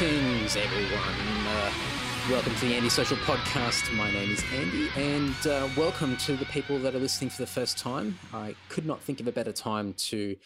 [0.00, 1.46] Greetings, everyone.
[1.46, 1.72] Uh,
[2.30, 3.94] welcome to the Andy Social Podcast.
[3.94, 7.46] My name is Andy, and uh, welcome to the people that are listening for the
[7.46, 8.18] first time.
[8.32, 10.36] I could not think of a better time to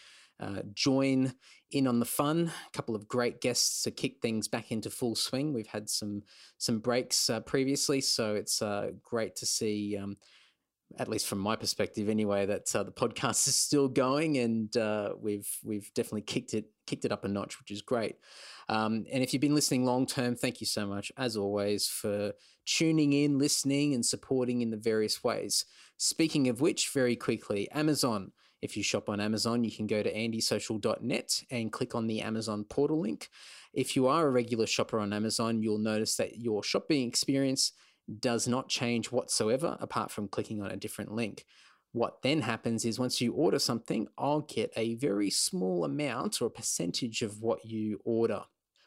[0.41, 1.35] uh, join
[1.71, 2.51] in on the fun.
[2.67, 5.53] A couple of great guests to kick things back into full swing.
[5.53, 6.23] We've had some
[6.57, 9.95] some breaks uh, previously, so it's uh, great to see.
[9.95, 10.17] Um,
[10.97, 15.13] at least from my perspective, anyway, that uh, the podcast is still going, and uh,
[15.19, 18.17] we've we've definitely kicked it kicked it up a notch, which is great.
[18.69, 22.33] Um, and if you've been listening long term, thank you so much, as always, for
[22.65, 25.65] tuning in, listening, and supporting in the various ways.
[25.97, 28.31] Speaking of which, very quickly, Amazon.
[28.61, 32.63] If you shop on Amazon, you can go to andysocial.net and click on the Amazon
[32.63, 33.29] portal link.
[33.73, 37.73] If you are a regular shopper on Amazon, you'll notice that your shopping experience
[38.19, 41.45] does not change whatsoever apart from clicking on a different link.
[41.91, 46.47] What then happens is once you order something, I'll get a very small amount or
[46.47, 48.41] a percentage of what you order.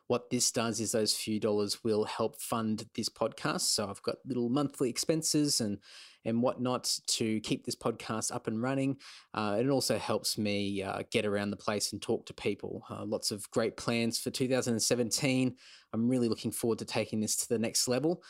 [0.08, 3.62] What this does is those few dollars will help fund this podcast.
[3.62, 5.78] So I've got little monthly expenses and
[6.24, 8.96] and whatnot to keep this podcast up and running.
[9.32, 12.84] Uh, it also helps me uh, get around the place and talk to people.
[12.90, 15.56] Uh, lots of great plans for 2017.
[15.92, 18.22] I'm really looking forward to taking this to the next level.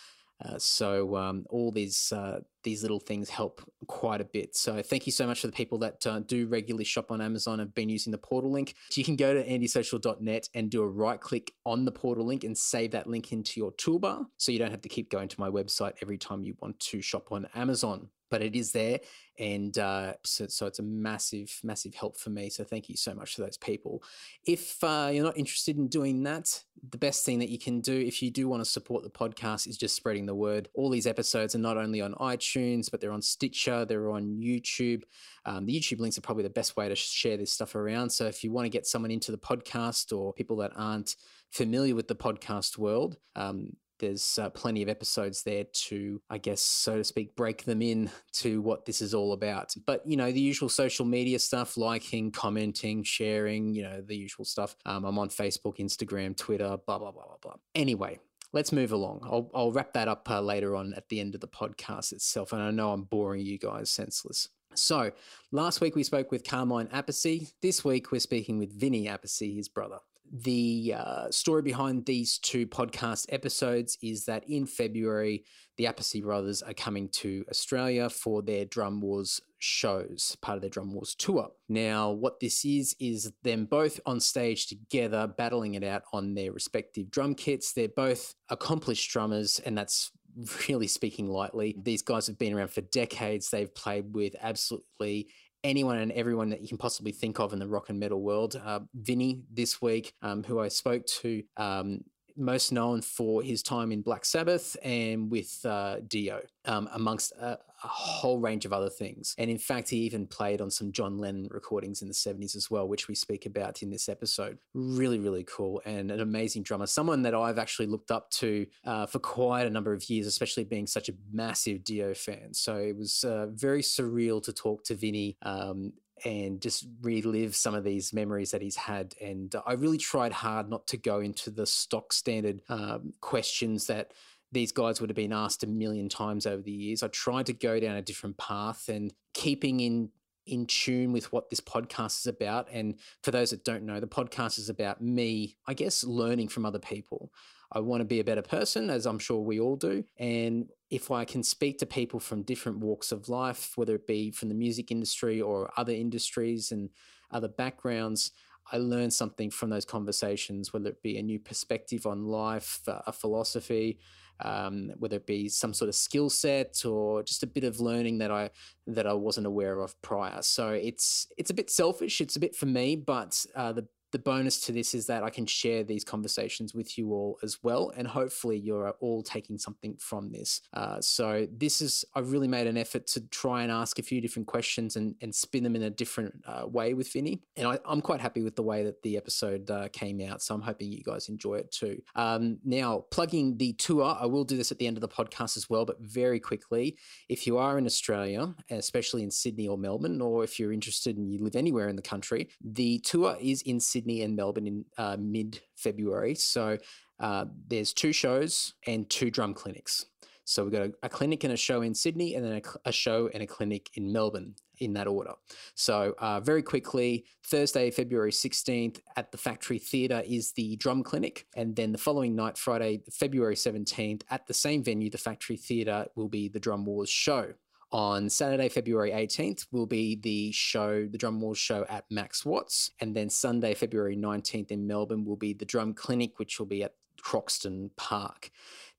[0.44, 4.54] Uh, so um, all these uh, these little things help quite a bit.
[4.54, 7.54] So thank you so much for the people that uh, do regularly shop on Amazon
[7.54, 8.74] and have been using the portal link.
[8.94, 12.56] You can go to andysocial.net and do a right click on the portal link and
[12.56, 15.48] save that link into your toolbar, so you don't have to keep going to my
[15.48, 19.00] website every time you want to shop on Amazon but it is there
[19.38, 23.14] and uh, so, so, it's a massive massive help for me so thank you so
[23.14, 24.02] much to those people.
[24.44, 27.92] If uh, you're not interested in doing that the best thing that you can do
[27.92, 30.68] if you do want to support the podcast is just spreading the word.
[30.74, 35.02] All these episodes are not only on itunes but they're on stitcher they're on youtube.
[35.44, 38.26] Um, the youtube links are probably the best way to share this stuff around so
[38.26, 41.16] if you want to get someone into the podcast or people that aren't
[41.50, 46.60] familiar with the podcast world um, there's uh, plenty of episodes there to, I guess,
[46.60, 49.74] so to speak, break them in to what this is all about.
[49.86, 54.44] But, you know, the usual social media stuff, liking, commenting, sharing, you know, the usual
[54.44, 54.76] stuff.
[54.86, 57.54] Um, I'm on Facebook, Instagram, Twitter, blah, blah, blah, blah, blah.
[57.74, 58.18] Anyway,
[58.52, 59.20] let's move along.
[59.24, 62.52] I'll, I'll wrap that up uh, later on at the end of the podcast itself.
[62.52, 64.48] And I know I'm boring you guys senseless.
[64.74, 65.10] So,
[65.50, 67.52] last week we spoke with Carmine Appice.
[67.62, 69.98] This week we're speaking with Vinny Appice, his brother
[70.32, 75.44] the uh, story behind these two podcast episodes is that in February,
[75.76, 80.70] the Appice brothers are coming to Australia for their Drum Wars shows, part of their
[80.70, 81.48] Drum Wars tour.
[81.68, 86.52] Now, what this is, is them both on stage together, battling it out on their
[86.52, 87.72] respective drum kits.
[87.72, 90.10] They're both accomplished drummers, and that's
[90.68, 91.76] really speaking lightly.
[91.82, 93.50] These guys have been around for decades.
[93.50, 95.28] They've played with absolutely
[95.64, 98.60] anyone and everyone that you can possibly think of in the rock and metal world.
[98.62, 102.00] Uh, Vinny this week, um, who I spoke to, um,
[102.38, 107.58] most known for his time in Black Sabbath and with uh, Dio, um, amongst a,
[107.84, 109.34] a, whole range of other things.
[109.38, 112.70] And in fact, he even played on some John Lennon recordings in the 70s as
[112.70, 114.58] well, which we speak about in this episode.
[114.74, 116.86] Really, really cool and an amazing drummer.
[116.86, 120.64] Someone that I've actually looked up to uh, for quite a number of years, especially
[120.64, 122.54] being such a massive Dio fan.
[122.54, 125.92] So it was uh, very surreal to talk to Vinny um,
[126.24, 129.14] and just relive some of these memories that he's had.
[129.20, 134.12] And I really tried hard not to go into the stock standard um, questions that
[134.50, 137.02] these guys would have been asked a million times over the years.
[137.02, 140.10] I tried to go down a different path and keeping in
[140.46, 142.68] in tune with what this podcast is about.
[142.72, 146.64] And for those that don't know, the podcast is about me, I guess, learning from
[146.64, 147.30] other people.
[147.70, 150.04] I want to be a better person, as I'm sure we all do.
[150.18, 154.30] And if I can speak to people from different walks of life, whether it be
[154.30, 156.88] from the music industry or other industries and
[157.30, 158.32] other backgrounds,
[158.72, 163.12] I learn something from those conversations, whether it be a new perspective on life, a
[163.12, 163.98] philosophy,
[164.40, 168.18] um, whether it be some sort of skill set or just a bit of learning
[168.18, 168.50] that I
[168.86, 170.42] that I wasn't aware of prior.
[170.42, 174.18] So it's it's a bit selfish, it's a bit for me, but uh, the the
[174.18, 177.92] bonus to this is that I can share these conversations with you all as well.
[177.96, 180.62] And hopefully you're all taking something from this.
[180.72, 184.20] Uh, so this is, I've really made an effort to try and ask a few
[184.20, 187.42] different questions and, and spin them in a different uh, way with Vinny.
[187.56, 190.42] And I, am quite happy with the way that the episode uh, came out.
[190.42, 192.00] So I'm hoping you guys enjoy it too.
[192.16, 195.56] Um, now, plugging the tour, I will do this at the end of the podcast
[195.56, 196.96] as well, but very quickly,
[197.28, 201.30] if you are in Australia, especially in Sydney or Melbourne, or if you're interested and
[201.30, 204.84] you live anywhere in the country, the tour is in Sydney Sydney and Melbourne in
[204.96, 206.36] uh, mid February.
[206.36, 206.78] So
[207.18, 210.06] uh, there's two shows and two drum clinics.
[210.44, 212.92] So we've got a, a clinic and a show in Sydney, and then a, a,
[212.92, 215.32] show and a clinic in Melbourne in that order.
[215.74, 221.46] So uh, very quickly, Thursday, February 16th at the Factory Theatre is the drum clinic,
[221.56, 226.06] and then the following night, Friday, February 17th, at the same venue, the Factory Theatre,
[226.14, 227.52] will be the Drum Wars show.
[227.90, 232.90] On Saturday, February 18th, will be the show, the Drum Wars show at Max Watts.
[233.00, 236.82] And then Sunday, February 19th in Melbourne, will be the Drum Clinic, which will be
[236.82, 238.50] at Croxton Park.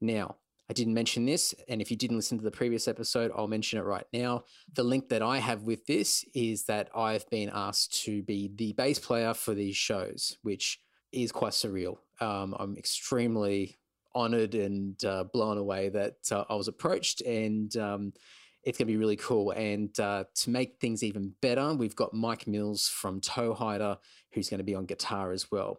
[0.01, 0.37] Now,
[0.69, 3.79] I didn't mention this, and if you didn't listen to the previous episode, I'll mention
[3.79, 4.43] it right now.
[4.73, 8.73] The link that I have with this is that I've been asked to be the
[8.73, 10.79] bass player for these shows, which
[11.11, 11.97] is quite surreal.
[12.21, 13.79] Um, I'm extremely
[14.13, 18.13] honored and uh, blown away that uh, I was approached, and um,
[18.63, 19.51] it's going to be really cool.
[19.51, 23.97] And uh, to make things even better, we've got Mike Mills from Toehider,
[24.33, 25.77] who's going to be on guitar as well.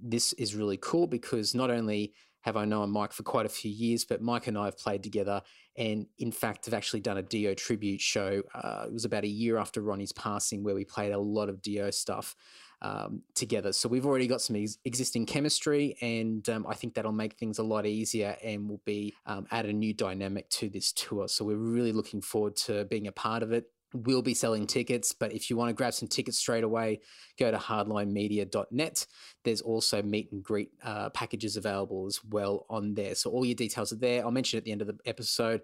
[0.00, 3.70] This is really cool because not only have I known Mike for quite a few
[3.70, 5.42] years, but Mike and I have played together
[5.76, 8.42] and, in fact, have actually done a Dio tribute show.
[8.54, 11.62] Uh, it was about a year after Ronnie's passing where we played a lot of
[11.62, 12.34] Dio stuff
[12.82, 13.72] um, together.
[13.72, 17.58] So we've already got some ex- existing chemistry, and um, I think that'll make things
[17.58, 21.28] a lot easier and will be um, add a new dynamic to this tour.
[21.28, 23.66] So we're really looking forward to being a part of it.
[23.94, 27.00] We'll be selling tickets, but if you want to grab some tickets straight away,
[27.38, 29.06] go to hardlinemedia.net.
[29.44, 33.14] There's also meet and greet uh, packages available as well on there.
[33.14, 34.24] So all your details are there.
[34.24, 35.60] I'll mention at the end of the episode.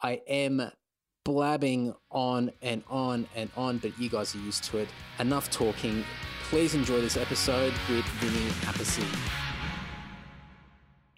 [0.00, 0.70] I am
[1.24, 4.88] blabbing on and on and on, but you guys are used to it.
[5.18, 6.04] Enough talking.
[6.52, 9.02] Please enjoy this episode with Vinny Appice.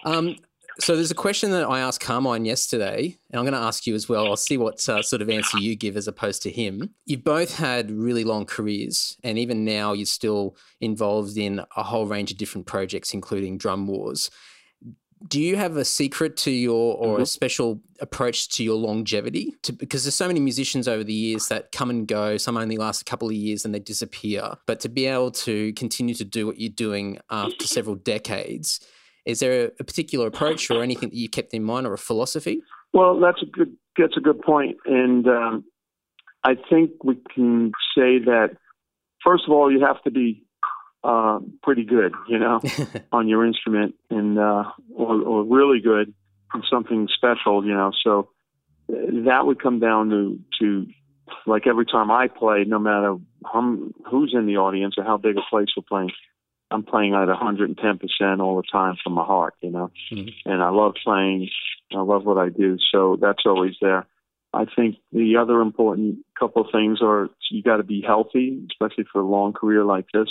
[0.04, 0.36] Um,
[0.78, 3.96] so there's a question that I asked Carmine yesterday, and I'm going to ask you
[3.96, 4.28] as well.
[4.28, 6.90] I'll see what uh, sort of answer you give as opposed to him.
[7.04, 12.06] You've both had really long careers, and even now you're still involved in a whole
[12.06, 14.31] range of different projects, including Drum Wars.
[15.26, 17.22] Do you have a secret to your or mm-hmm.
[17.22, 19.55] a special approach to your longevity?
[19.62, 22.37] To, because there's so many musicians over the years that come and go.
[22.37, 24.55] Some only last a couple of years and they disappear.
[24.66, 28.81] But to be able to continue to do what you're doing after several decades,
[29.25, 32.62] is there a particular approach or anything that you kept in mind or a philosophy?
[32.93, 35.64] Well, that's a good that's a good point, and um,
[36.44, 38.56] I think we can say that
[39.25, 40.44] first of all, you have to be
[41.05, 42.61] uh, pretty good, you know,
[43.12, 44.65] on your instrument, and uh,
[44.97, 46.15] or, or really good
[46.55, 47.93] in something special, you know.
[48.03, 48.31] So
[48.89, 50.87] uh, that would come down to to
[51.47, 53.77] like every time I play, no matter how,
[54.11, 56.11] who's in the audience or how big a place we're playing,
[56.71, 59.91] I'm playing at 110% all the time from my heart, you know.
[60.11, 60.51] Mm-hmm.
[60.51, 61.51] And I love playing.
[61.95, 64.06] I love what I do, so that's always there.
[64.55, 69.05] I think the other important couple of things are you got to be healthy, especially
[69.12, 70.29] for a long career like this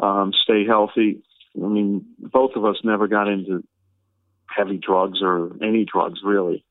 [0.00, 1.22] um, stay healthy.
[1.56, 3.64] I mean, both of us never got into
[4.48, 6.64] heavy drugs or any drugs really,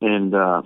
[0.00, 0.62] and uh,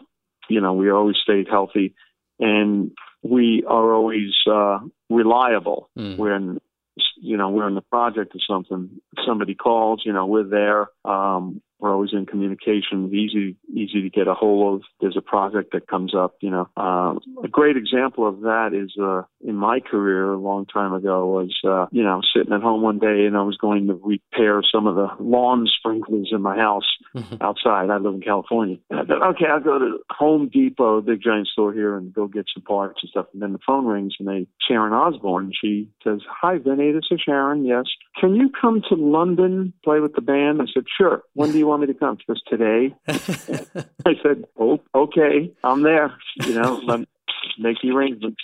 [0.48, 1.94] you know we always stayed healthy,
[2.40, 4.78] and we are always uh,
[5.10, 6.16] reliable mm.
[6.16, 6.60] when
[7.20, 9.00] you know we're in the project or something.
[9.26, 10.88] Somebody calls, you know, we're there.
[11.04, 14.82] Um, we're always in communication, easy easy to get a hold of.
[15.00, 16.68] There's a project that comes up, you know.
[16.76, 17.14] Uh,
[17.44, 21.54] a great example of that is uh, in my career a long time ago was,
[21.64, 24.86] uh, you know, sitting at home one day and I was going to repair some
[24.86, 27.36] of the lawn sprinklers in my house mm-hmm.
[27.40, 27.90] outside.
[27.90, 28.76] I live in California.
[28.90, 32.26] And I thought, okay, I'll go to Home Depot, big giant store here, and go
[32.26, 33.26] get some parts and stuff.
[33.32, 37.20] And then the phone rings and they, Sharon Osbourne, she says, "Hi, Vinny, this is
[37.24, 37.64] Sharon.
[37.64, 37.84] Yes,
[38.20, 41.22] can you come to London play with the band?" I said, "Sure.
[41.34, 42.18] When do you want me to come?
[42.18, 42.94] She goes, today.
[43.08, 46.14] I said, oh, okay, I'm there.
[46.36, 47.00] You know, let
[47.58, 48.40] make the arrangements.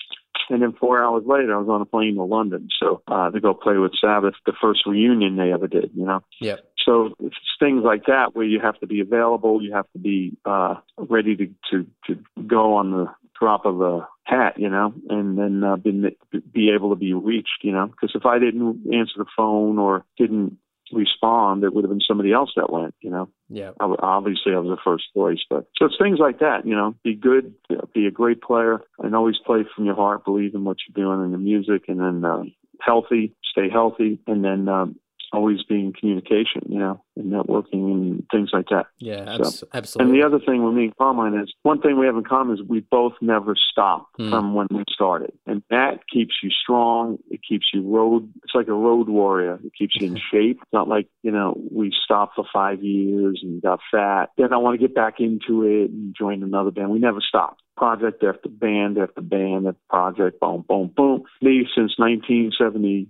[0.50, 3.40] And then four hours later, I was on a plane to London, so uh, to
[3.40, 5.90] go play with Sabbath, the first reunion they ever did.
[5.94, 6.22] You know.
[6.40, 6.56] Yeah.
[6.84, 10.36] So it's things like that where you have to be available, you have to be
[10.44, 13.06] uh, ready to, to to go on the
[13.40, 16.16] drop of a hat, you know, and then uh, be,
[16.52, 20.04] be able to be reached, you know, because if I didn't answer the phone or
[20.18, 20.58] didn't
[20.92, 22.94] respond, it would have been somebody else that went.
[23.00, 23.28] You know.
[23.48, 23.70] Yeah.
[23.80, 26.66] I, obviously, I was the first voice, but so it's things like that.
[26.66, 27.54] You know, be good,
[27.94, 30.24] be a great player, and always play from your heart.
[30.24, 32.42] Believe in what you're doing in the music, and then uh,
[32.80, 34.96] healthy, stay healthy, and then um,
[35.34, 38.86] always be in communication, you know, and networking and things like that.
[38.98, 40.14] Yeah, so, absolutely.
[40.14, 42.54] And the other thing with me and Carmine is one thing we have in common
[42.54, 44.30] is we both never stop mm.
[44.30, 45.32] from when we started.
[45.46, 47.18] And that keeps you strong.
[47.30, 49.58] It keeps you road, it's like a road warrior.
[49.64, 50.58] It keeps you in shape.
[50.62, 54.30] It's not like, you know, we stopped for five years and got fat.
[54.36, 56.90] Then I want to get back into it and join another band.
[56.90, 61.22] We never stopped project after band after band after project, boom, boom, boom.
[61.42, 63.08] Me since 1970,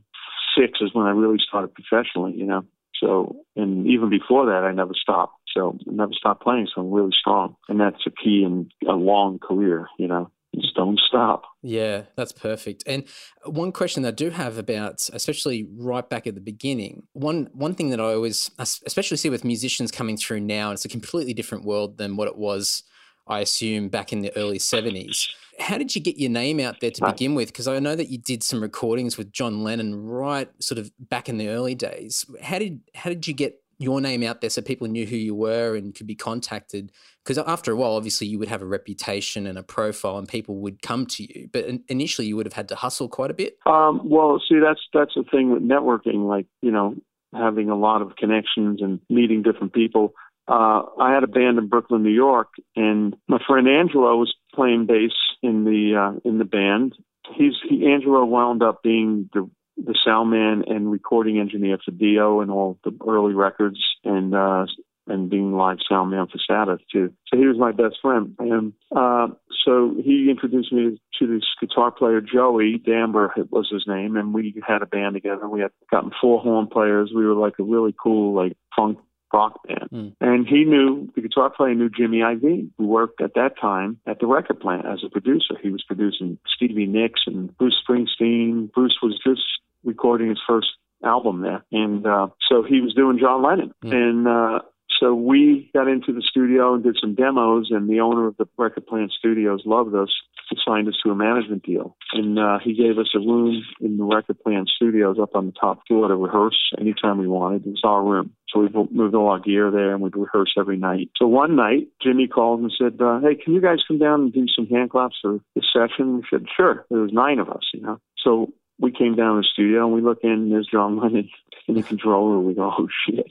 [0.59, 2.65] six is when I really started professionally, you know.
[3.01, 5.35] So, and even before that, I never stopped.
[5.55, 6.69] So I never stopped playing.
[6.75, 9.89] So I'm really strong, and that's a key in a long career.
[9.99, 11.43] You know, just don't stop.
[11.63, 12.85] Yeah, that's perfect.
[12.87, 13.05] And
[13.45, 17.91] one question I do have about, especially right back at the beginning, one one thing
[17.91, 21.99] that I always, especially see with musicians coming through now, it's a completely different world
[21.99, 22.83] than what it was,
[23.27, 25.29] I assume, back in the early seventies.
[25.59, 27.49] How did you get your name out there to begin with?
[27.49, 31.29] Because I know that you did some recordings with John Lennon right sort of back
[31.29, 32.25] in the early days.
[32.43, 35.35] How did how did you get your name out there so people knew who you
[35.35, 36.93] were and could be contacted
[37.25, 40.57] because after a while obviously you would have a reputation and a profile and people
[40.57, 43.59] would come to you but initially you would have had to hustle quite a bit
[43.67, 46.95] um, well see that's that's the thing with networking like you know
[47.33, 50.15] having a lot of connections and meeting different people
[50.47, 54.87] uh, I had a band in Brooklyn, New York, and my friend Angelo was playing
[54.87, 56.95] bass in the uh, in the band.
[57.37, 62.41] He's he, Angelo wound up being the the sound man and recording engineer for Dio
[62.41, 64.67] and all the early records and uh
[65.07, 67.13] and being live sound man for Sabbath too.
[67.27, 68.35] So he was my best friend.
[68.39, 69.29] And uh
[69.65, 74.55] so he introduced me to this guitar player Joey Damber was his name and we
[74.67, 75.49] had a band together.
[75.49, 77.13] We had gotten four horn players.
[77.15, 78.99] We were like a really cool like funk
[79.35, 79.89] rock band.
[79.93, 80.11] Mm.
[80.21, 84.21] And he knew, the guitar player knew Jimmy Iovine, who worked at that time at
[84.21, 85.55] the record plant as a producer.
[85.63, 88.73] He was producing Stevie Nicks and Bruce Springsteen.
[88.73, 89.43] Bruce was just
[89.83, 90.69] recording his first
[91.05, 91.65] album there.
[91.73, 93.75] And uh, so he was doing John Lennon.
[93.85, 93.93] Mm.
[93.93, 94.59] And uh,
[95.01, 98.47] so we got into the studio and did some demos, and the owner of the
[98.57, 100.11] record plant studios loved us
[100.51, 101.97] and signed us to a management deal.
[102.13, 105.53] And uh, he gave us a room in the record plant studios up on the
[105.53, 107.67] top floor to rehearse anytime we wanted.
[107.67, 108.33] It was our room.
[108.49, 111.11] So we moved all our gear there and we'd rehearse every night.
[111.17, 114.33] So one night, Jimmy called and said, uh, Hey, can you guys come down and
[114.33, 116.19] do some hand claps for this session?
[116.19, 116.87] We said, Sure.
[116.91, 117.99] There was nine of us, you know.
[118.23, 121.31] So we came down to the studio and we look in and there's John Lennon
[121.67, 122.41] in the control controller.
[122.41, 123.27] We go, oh shit.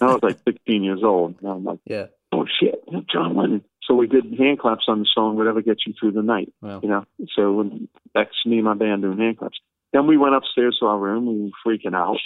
[0.00, 1.36] I was like 16 years old.
[1.40, 2.06] And I'm like, yeah.
[2.32, 3.64] oh shit, John Lennon.
[3.84, 6.52] So we did hand claps on the song, whatever gets you through the night.
[6.62, 6.80] Wow.
[6.82, 7.70] You know, so
[8.14, 9.58] that's me and my band doing hand claps.
[9.92, 11.26] Then we went upstairs to our room.
[11.26, 12.18] We were freaking out.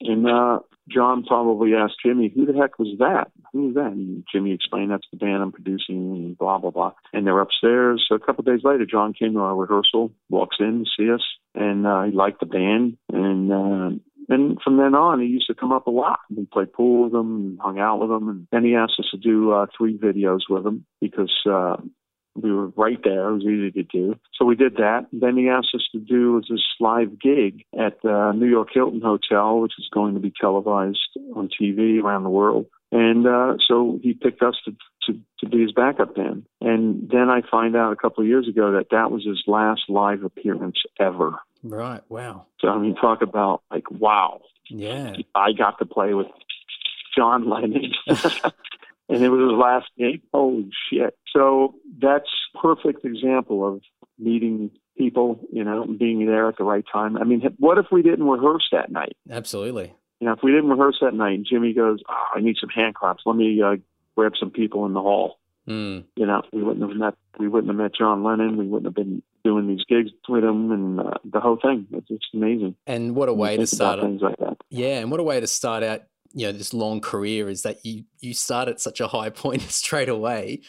[0.00, 3.30] And uh, John probably asked Jimmy, who the heck was that?
[3.52, 3.92] Who was that?
[3.92, 6.92] And Jimmy explained, that's the band I'm producing and blah, blah, blah.
[7.12, 8.04] And they're upstairs.
[8.08, 11.10] So a couple of days later, John came to our rehearsal, walks in to see
[11.10, 11.22] us,
[11.54, 12.96] and uh, he liked the band.
[13.12, 16.20] And uh, and from then on, he used to come up a lot.
[16.34, 18.28] We played pool with him and hung out with him.
[18.28, 21.76] And then he asked us to do uh, three videos with him because uh,
[22.34, 23.28] we were right there.
[23.28, 24.14] It was easy to do.
[24.34, 25.06] So we did that.
[25.12, 29.60] Then he asked us to do this live gig at the New York Hilton Hotel,
[29.60, 30.98] which is going to be televised
[31.36, 32.66] on TV around the world.
[32.92, 34.72] And uh, so he picked us to,
[35.06, 36.46] to, to be his backup band.
[36.60, 39.82] And then I find out a couple of years ago that that was his last
[39.88, 41.38] live appearance ever.
[41.62, 42.02] Right.
[42.08, 42.46] Wow.
[42.60, 44.40] So I mean, talk about like wow.
[44.68, 45.14] Yeah.
[45.34, 46.26] I got to play with
[47.16, 47.92] John Lennon.
[49.08, 50.22] and it was his last gig.
[50.32, 51.16] Holy shit.
[51.34, 52.28] So that's
[52.60, 53.82] perfect example of
[54.18, 57.16] meeting people, you know, being there at the right time.
[57.16, 59.16] I mean, what if we didn't rehearse that night?
[59.30, 59.94] Absolutely.
[60.20, 62.70] You know, if we didn't rehearse that night and Jimmy goes, oh, I need some
[62.70, 63.22] hand claps.
[63.26, 63.76] Let me uh,
[64.16, 65.38] grab some people in the hall.
[65.68, 66.04] Mm.
[66.16, 68.56] You know, we wouldn't have met, we wouldn't have met John Lennon.
[68.56, 71.86] We wouldn't have been doing these gigs with him and uh, the whole thing.
[71.92, 72.76] It's, it's amazing.
[72.86, 74.00] And what a way to start.
[74.00, 74.58] Things like that.
[74.70, 74.98] Yeah.
[74.98, 76.02] And what a way to start out
[76.34, 79.62] you know this long career is that you you start at such a high point
[79.62, 80.60] straight away.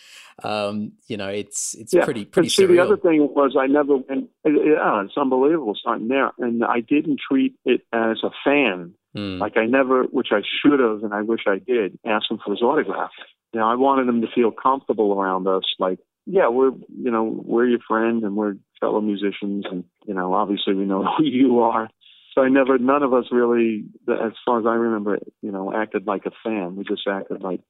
[0.44, 2.06] Um, you know, it's it's yeah.
[2.06, 2.50] pretty pretty.
[2.50, 2.76] see, surreal.
[2.76, 4.30] the other thing was I never went.
[4.46, 8.94] Yeah, it's unbelievable starting there, and I didn't treat it as a fan.
[9.16, 9.40] Mm.
[9.40, 12.52] Like I never, which I should have, and I wish I did, ask him for
[12.52, 13.12] his autograph.
[13.54, 15.64] You know, I wanted him to feel comfortable around us.
[15.80, 20.34] Like, yeah, we're you know we're your friend and we're fellow musicians, and you know
[20.34, 21.90] obviously we know who you are.
[22.36, 26.06] So I never, none of us really, as far as I remember, you know, acted
[26.06, 26.76] like a fan.
[26.76, 27.62] We just acted like,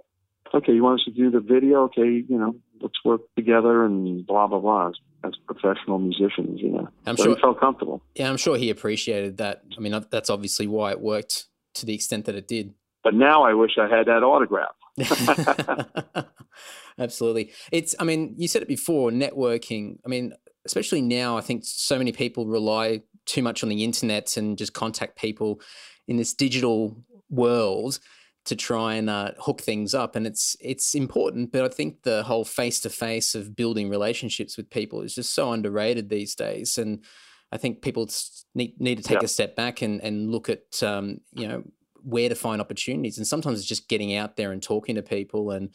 [0.53, 1.83] okay, you want us to do the video?
[1.83, 4.89] Okay, you know, let's work together and blah blah blah.
[4.89, 8.01] As, as professional musicians, you know, I'm so sure he felt comfortable.
[8.15, 9.63] Yeah, I'm sure he appreciated that.
[9.77, 12.73] I mean, that's obviously why it worked to the extent that it did.
[13.03, 14.75] But now I wish I had that autograph.
[16.97, 17.51] Absolutely.
[17.71, 19.97] It's, I mean, you said it before, networking.
[20.05, 20.33] I mean,
[20.65, 24.73] especially now, I think so many people rely too much on the internet and just
[24.73, 25.61] contact people
[26.07, 26.97] in this digital
[27.29, 27.99] world
[28.45, 32.23] to try and uh, hook things up and it's it's important but i think the
[32.23, 36.77] whole face to face of building relationships with people is just so underrated these days
[36.77, 37.03] and
[37.51, 38.07] i think people
[38.53, 39.25] need, need to take yeah.
[39.25, 41.63] a step back and, and look at um, you know
[42.03, 45.51] where to find opportunities and sometimes it's just getting out there and talking to people
[45.51, 45.69] and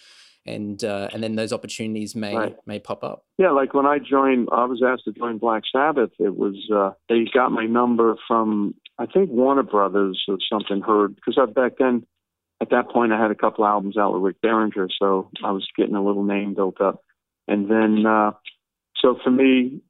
[0.46, 2.56] and uh, and then those opportunities may right.
[2.66, 3.24] may pop up.
[3.38, 6.10] Yeah, like when I joined, I was asked to join Black Sabbath.
[6.18, 10.80] It was uh, they got my number from I think Warner Brothers or something.
[10.80, 12.06] Heard because back then,
[12.60, 15.66] at that point, I had a couple albums out with Rick Derringer, so I was
[15.76, 17.02] getting a little name built up.
[17.48, 18.32] And then, uh,
[18.96, 19.80] so for me,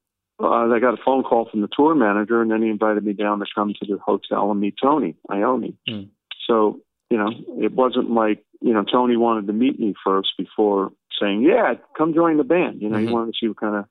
[0.42, 3.12] uh, I got a phone call from the tour manager, and then he invited me
[3.12, 5.74] down to come to the hotel and meet Tony Iommi.
[5.88, 6.08] Mm.
[6.48, 10.92] So, you know, it wasn't like, you know, Tony wanted to meet me first before
[11.20, 12.80] saying, yeah, come join the band.
[12.80, 13.08] You know, mm-hmm.
[13.08, 13.84] he wanted to see what kind of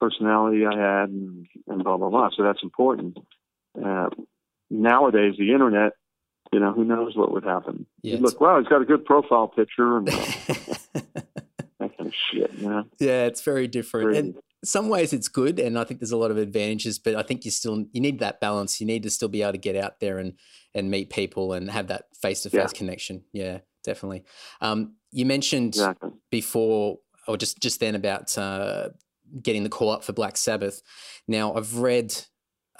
[0.00, 2.30] personality I had and, and blah, blah, blah.
[2.36, 3.18] So that's important.
[3.82, 4.08] Uh,
[4.68, 5.92] nowadays, the internet,
[6.52, 7.86] you know, who knows what would happen.
[8.02, 10.12] Yeah, you look, wow, he's got a good profile picture and uh,
[10.94, 12.84] that kind of shit, you know?
[12.98, 14.06] Yeah, it's very different.
[14.06, 14.34] Very, and
[14.64, 17.44] some ways it's good and I think there's a lot of advantages, but I think
[17.44, 18.80] you still you need that balance.
[18.80, 20.34] You need to still be able to get out there and
[20.74, 23.24] and meet people and have that face to face connection.
[23.32, 24.24] Yeah, definitely.
[24.60, 26.10] Um, you mentioned exactly.
[26.30, 28.90] before or just just then about uh,
[29.42, 30.82] getting the call up for Black Sabbath.
[31.28, 32.14] Now I've read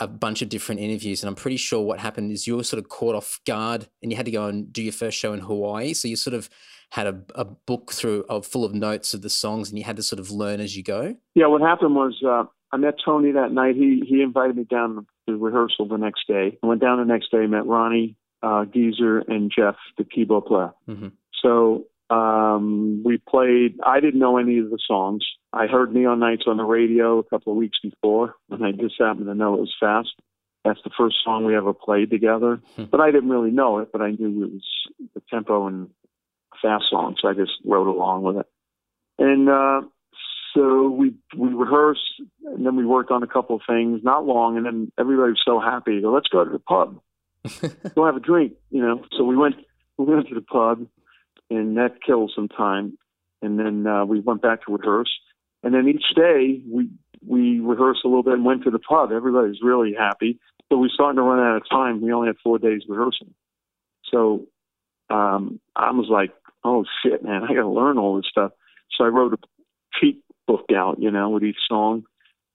[0.00, 2.82] a bunch of different interviews, and I'm pretty sure what happened is you were sort
[2.82, 5.40] of caught off guard, and you had to go and do your first show in
[5.40, 5.94] Hawaii.
[5.94, 6.48] So you sort of
[6.90, 9.96] had a, a book through of full of notes of the songs, and you had
[9.96, 11.16] to sort of learn as you go.
[11.34, 13.74] Yeah, what happened was uh, I met Tony that night.
[13.76, 16.58] He he invited me down to rehearsal the next day.
[16.62, 20.72] I went down the next day, met Ronnie uh, Geezer and Jeff, the keyboard player.
[20.88, 21.08] Mm-hmm.
[21.42, 23.78] So um, we played.
[23.84, 25.24] I didn't know any of the songs.
[25.52, 28.94] I heard Neon Knights on the radio a couple of weeks before, and I just
[28.98, 30.10] happened to know it was fast.
[30.64, 32.60] That's the first song we ever played together.
[32.76, 32.84] Hmm.
[32.84, 34.64] But I didn't really know it, but I knew it was
[35.14, 35.90] the tempo and
[36.62, 38.46] fast song, so I just wrote along with it.
[39.18, 39.82] And uh,
[40.54, 44.00] so we we rehearsed, and then we worked on a couple of things.
[44.04, 46.00] Not long, and then everybody was so happy.
[46.00, 47.00] Go, let's go to the pub.
[47.94, 49.04] go have a drink, you know.
[49.16, 49.56] So we went
[49.98, 50.86] we went to the pub
[51.50, 52.98] and that killed some time.
[53.42, 55.10] And then uh, we went back to rehearse.
[55.62, 56.90] And then each day we
[57.26, 59.10] we rehearsed a little bit and went to the pub.
[59.12, 60.38] Everybody was really happy.
[60.70, 62.00] But we started to run out of time.
[62.00, 63.34] We only had four days rehearsing.
[64.12, 64.46] So
[65.10, 66.32] um, I was like,
[66.64, 68.52] oh shit, man, I got to learn all this stuff.
[68.96, 69.38] So I wrote a
[69.98, 72.04] cheat book out, you know, with each song,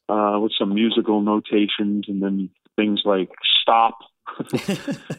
[0.10, 3.30] uh, with some musical notations and then things like
[3.62, 4.00] stop,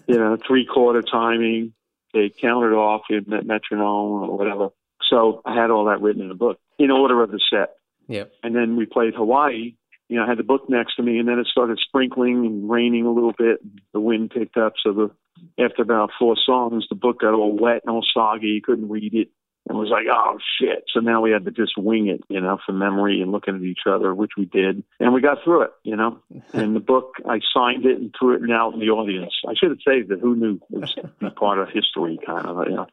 [0.07, 1.73] you know, three quarter timing,
[2.13, 4.69] they counted off in metronome or whatever.
[5.11, 7.77] So I had all that written in a book in order of the set.
[8.09, 8.25] Yeah.
[8.43, 9.75] And then we played Hawaii.
[10.09, 12.71] You know, I had the book next to me, and then it started sprinkling and
[12.71, 13.61] raining a little bit.
[13.93, 15.11] The wind picked up, so the
[15.59, 18.49] after about four songs, the book got all wet and all soggy.
[18.49, 19.29] You couldn't read it
[19.69, 20.85] and was like, oh shit.
[20.93, 23.63] So now we had to just wing it, you know, from memory and looking at
[23.63, 24.83] each other, which we did.
[24.99, 26.19] And we got through it, you know.
[26.53, 29.33] and the book, I signed it and threw it out in the audience.
[29.49, 30.21] I should have saved it.
[30.21, 30.95] Who knew it was
[31.37, 32.87] part of history, kind of, you know.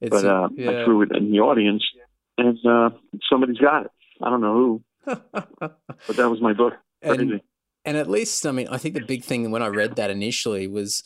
[0.00, 0.70] It's but uh, yeah.
[0.70, 1.82] I threw it in the audience
[2.38, 2.90] and uh,
[3.28, 3.90] somebody's got it.
[4.22, 4.82] I don't know who.
[5.32, 6.74] but that was my book.
[7.02, 7.40] And,
[7.84, 10.66] and at least, I mean, I think the big thing when I read that initially
[10.66, 11.02] was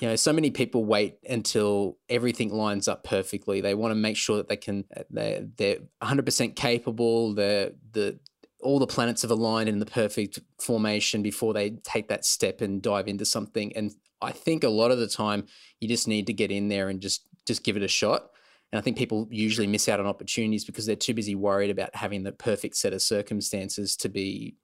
[0.00, 3.60] you know so many people wait until everything lines up perfectly.
[3.60, 8.18] They want to make sure that they can uh, they're, they're 100% capable they're the
[8.62, 12.82] all the planets have aligned in the perfect formation before they take that step and
[12.82, 13.74] dive into something.
[13.76, 15.46] And i think a lot of the time
[15.80, 18.30] you just need to get in there and just just give it a shot.
[18.72, 21.94] And i think people usually miss out on opportunities because they're too busy worried about
[21.94, 24.56] having the perfect set of circumstances to be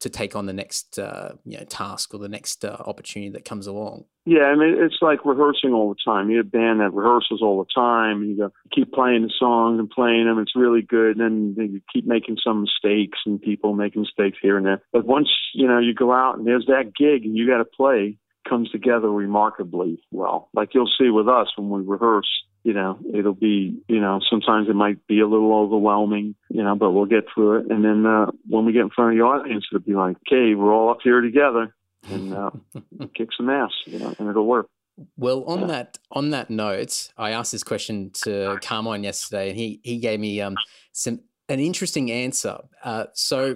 [0.00, 3.44] to take on the next uh, you know task or the next uh, opportunity that
[3.44, 4.04] comes along.
[4.24, 6.30] Yeah, I mean it's like rehearsing all the time.
[6.30, 8.20] You have band that rehearses all the time.
[8.20, 10.38] And you go, keep playing the songs and playing them.
[10.38, 11.16] It's really good.
[11.16, 14.82] And then you keep making some mistakes and people making mistakes here and there.
[14.92, 17.64] But once you know you go out and there's that gig and you got to
[17.64, 20.48] play, comes together remarkably well.
[20.54, 22.28] Like you'll see with us when we rehearse
[22.62, 26.74] you know, it'll be, you know, sometimes it might be a little overwhelming, you know,
[26.74, 27.70] but we'll get through it.
[27.70, 30.54] And then uh, when we get in front of the audience, it'll be like, okay,
[30.54, 31.74] we're all up here together
[32.10, 32.50] and uh,
[33.14, 34.68] kick some ass, you know, and it'll work.
[35.16, 35.66] Well, on yeah.
[35.66, 40.18] that on that note, I asked this question to Carmine yesterday, and he he gave
[40.18, 40.56] me um
[40.90, 42.58] some an interesting answer.
[42.82, 43.54] Uh, so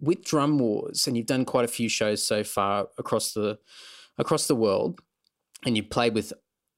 [0.00, 3.58] with Drum Wars, and you've done quite a few shows so far across the
[4.16, 5.00] across the world,
[5.66, 6.32] and you've played with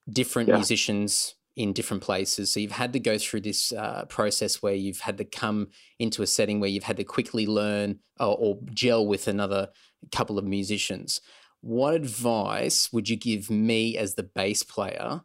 [0.08, 0.56] different yeah.
[0.56, 2.52] musicians in different places.
[2.52, 6.22] So you've had to go through this uh, process where you've had to come into
[6.22, 9.68] a setting where you've had to quickly learn or, or, gel with another
[10.12, 11.20] couple of musicians.
[11.60, 15.22] What advice would you give me as the bass player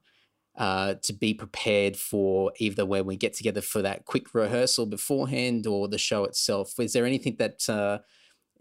[0.57, 5.67] uh, to be prepared for either when we get together for that quick rehearsal beforehand
[5.67, 6.73] or the show itself?
[6.79, 7.99] Is there anything that uh,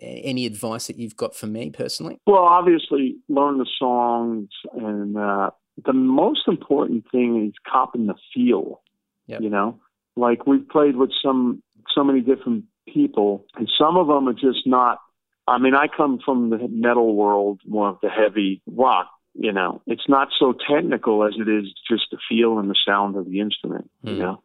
[0.01, 2.19] any advice that you've got for me personally?
[2.27, 5.51] Well, obviously, learn the songs and uh,
[5.85, 8.81] the most important thing is copping the feel.
[9.27, 9.41] Yep.
[9.41, 9.81] You know,
[10.17, 11.63] like we've played with some
[11.95, 14.99] so many different people, and some of them are just not.
[15.47, 19.83] I mean, I come from the metal world, more of the heavy rock you know,
[19.87, 23.41] it's not so technical as it is just the feel and the sound of the
[23.41, 24.11] instrument, mm.
[24.11, 24.23] you hmm.
[24.23, 24.43] know.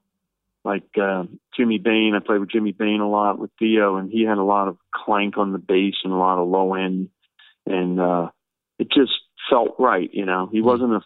[0.66, 1.24] Like uh,
[1.56, 4.44] Jimmy Bain, I played with Jimmy Bain a lot with Dio, and he had a
[4.44, 7.10] lot of clank on the bass and a lot of low end,
[7.66, 8.30] and uh,
[8.78, 9.14] it just
[9.50, 10.50] felt right, you know.
[10.52, 10.66] He mm.
[10.66, 11.02] wasn't a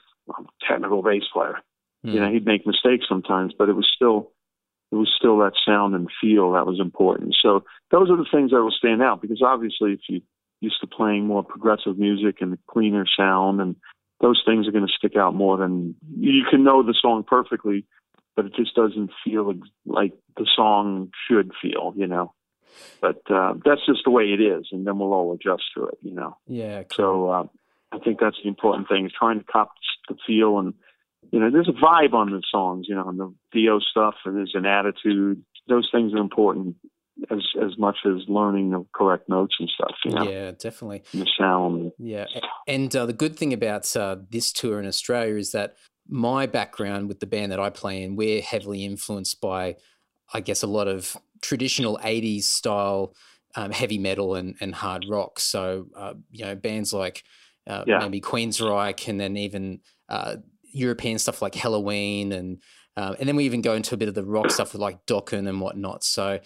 [0.67, 1.59] technical bass player.
[2.05, 2.13] Mm.
[2.13, 4.31] You know, he'd make mistakes sometimes, but it was still
[4.91, 7.35] it was still that sound and feel that was important.
[7.41, 10.21] So those are the things that will stand out because obviously if you
[10.61, 13.75] used to playing more progressive music and cleaner sound and
[14.21, 17.85] those things are going to stick out more than you can know the song perfectly,
[18.35, 19.53] but it just doesn't feel
[19.85, 22.33] like the song should feel, you know.
[23.01, 25.97] But uh, that's just the way it is, and then we'll all adjust to it,
[26.01, 26.37] you know.
[26.47, 26.83] Yeah.
[26.83, 26.95] Cool.
[26.95, 27.43] So uh,
[27.91, 29.73] I think that's the important thing: is trying to cop
[30.07, 30.73] the feel and
[31.31, 34.35] you know, there's a vibe on the songs, you know, on the Dio stuff, and
[34.35, 35.43] there's an attitude.
[35.67, 36.75] Those things are important
[37.31, 39.95] as as much as learning the correct notes and stuff.
[40.05, 40.29] You know?
[40.29, 41.03] Yeah, definitely.
[41.13, 41.91] And the sound.
[41.97, 42.25] Yeah,
[42.67, 45.75] and uh, the good thing about uh, this tour in Australia is that
[46.07, 49.77] my background with the band that I play in, we're heavily influenced by,
[50.33, 53.13] I guess, a lot of traditional '80s style
[53.55, 55.39] um, heavy metal and and hard rock.
[55.39, 57.23] So uh, you know, bands like.
[57.65, 57.99] Uh, yeah.
[57.99, 62.61] maybe Queensryche, and then even uh, European stuff like Helloween, and
[62.97, 65.05] uh, and then we even go into a bit of the rock stuff with like
[65.05, 66.03] Dokken and whatnot.
[66.03, 66.39] So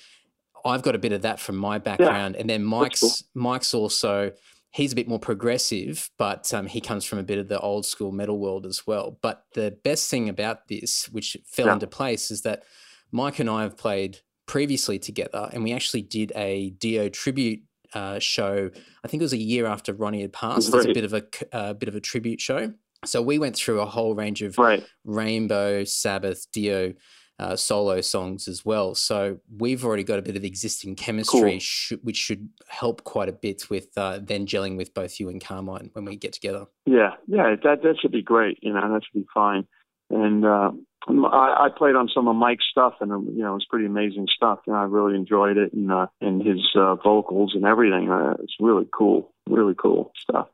[0.63, 3.12] I've got a bit of that from my background, yeah, and then Mike's cool.
[3.34, 4.32] Mike's also
[4.71, 7.86] he's a bit more progressive, but um, he comes from a bit of the old
[7.86, 9.17] school metal world as well.
[9.21, 11.73] But the best thing about this, which fell yeah.
[11.73, 12.63] into place, is that
[13.12, 17.62] Mike and I have played previously together, and we actually did a Dio tribute
[17.93, 18.69] uh, show.
[19.04, 20.73] I think it was a year after Ronnie had passed.
[20.73, 22.73] It's a bit of a uh, bit of a tribute show.
[23.06, 24.86] So we went through a whole range of right.
[25.06, 26.93] Rainbow, Sabbath, Dio
[27.39, 28.95] uh, solo songs as well.
[28.95, 31.60] So we've already got a bit of existing chemistry, cool.
[31.60, 35.43] sh- which should help quite a bit with uh, then gelling with both you and
[35.43, 36.65] Carmine when we get together.
[36.86, 38.58] Yeah, yeah, that that should be great.
[38.62, 39.67] You know, that should be fine.
[40.10, 40.72] And uh,
[41.08, 44.28] I, I played on some of Mike's stuff, and you know, it was pretty amazing
[44.34, 44.60] stuff.
[44.67, 48.10] And I really enjoyed it, and uh, and his uh, vocals and everything.
[48.10, 50.48] Uh, it's really cool, really cool stuff.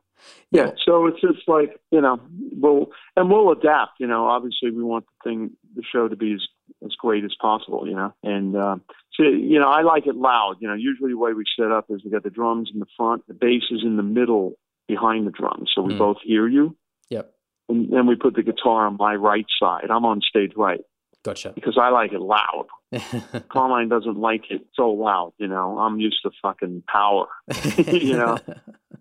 [0.52, 2.20] Yeah, so it's just like you know,
[2.54, 4.00] we'll and we'll adapt.
[4.00, 6.42] You know, obviously we want the thing, the show to be as
[6.84, 7.88] as great as possible.
[7.88, 8.78] You know, and uh,
[9.16, 10.58] so you know, I like it loud.
[10.60, 12.86] You know, usually the way we set up is we got the drums in the
[12.96, 14.54] front, the bass is in the middle
[14.88, 15.98] behind the drums, so we mm.
[15.98, 16.76] both hear you.
[17.10, 17.34] Yep.
[17.74, 19.90] And then we put the guitar on my right side.
[19.90, 20.82] I'm on stage right.
[21.24, 21.54] Gotcha.
[21.56, 22.68] Because I like it loud.
[23.50, 25.34] Carmine doesn't like it so loud.
[25.40, 27.28] You know, I'm used to fucking power.
[27.88, 28.38] you know,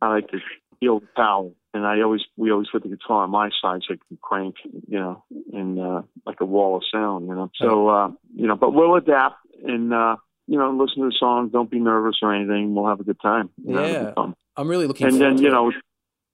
[0.01, 0.39] I like to
[0.81, 1.51] feel power.
[1.75, 4.57] And I always, we always put the guitar on my side so I can crank,
[4.65, 7.51] you know, in uh, like a wall of sound, you know.
[7.57, 11.51] So, uh, you know, but we'll adapt and, uh, you know, listen to the songs.
[11.53, 12.75] Don't be nervous or anything.
[12.75, 13.51] We'll have a good time.
[13.57, 14.13] yeah,
[14.57, 15.07] I'm really looking.
[15.07, 15.73] And then, you know,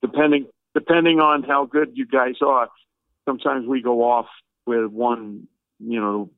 [0.03, 2.69] depending depending on how good you guys are,
[3.27, 4.27] sometimes we go off
[4.67, 5.49] with one.
[5.81, 6.31] You know,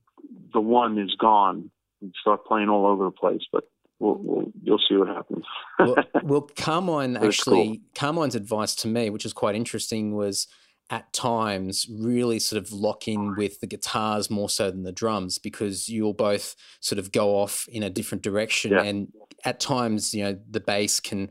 [0.52, 1.70] the one is gone
[2.02, 3.42] and start playing all over the place.
[3.52, 3.64] But
[3.98, 5.44] we'll, we'll, you'll see what happens.
[5.78, 7.86] well, well, Carmine actually, cool.
[7.94, 10.46] Carmine's advice to me, which is quite interesting, was
[10.90, 15.38] at times really sort of lock in with the guitars more so than the drums
[15.38, 18.82] because you'll both sort of go off in a different direction yeah.
[18.82, 19.08] and
[19.44, 21.30] at times you know the bass can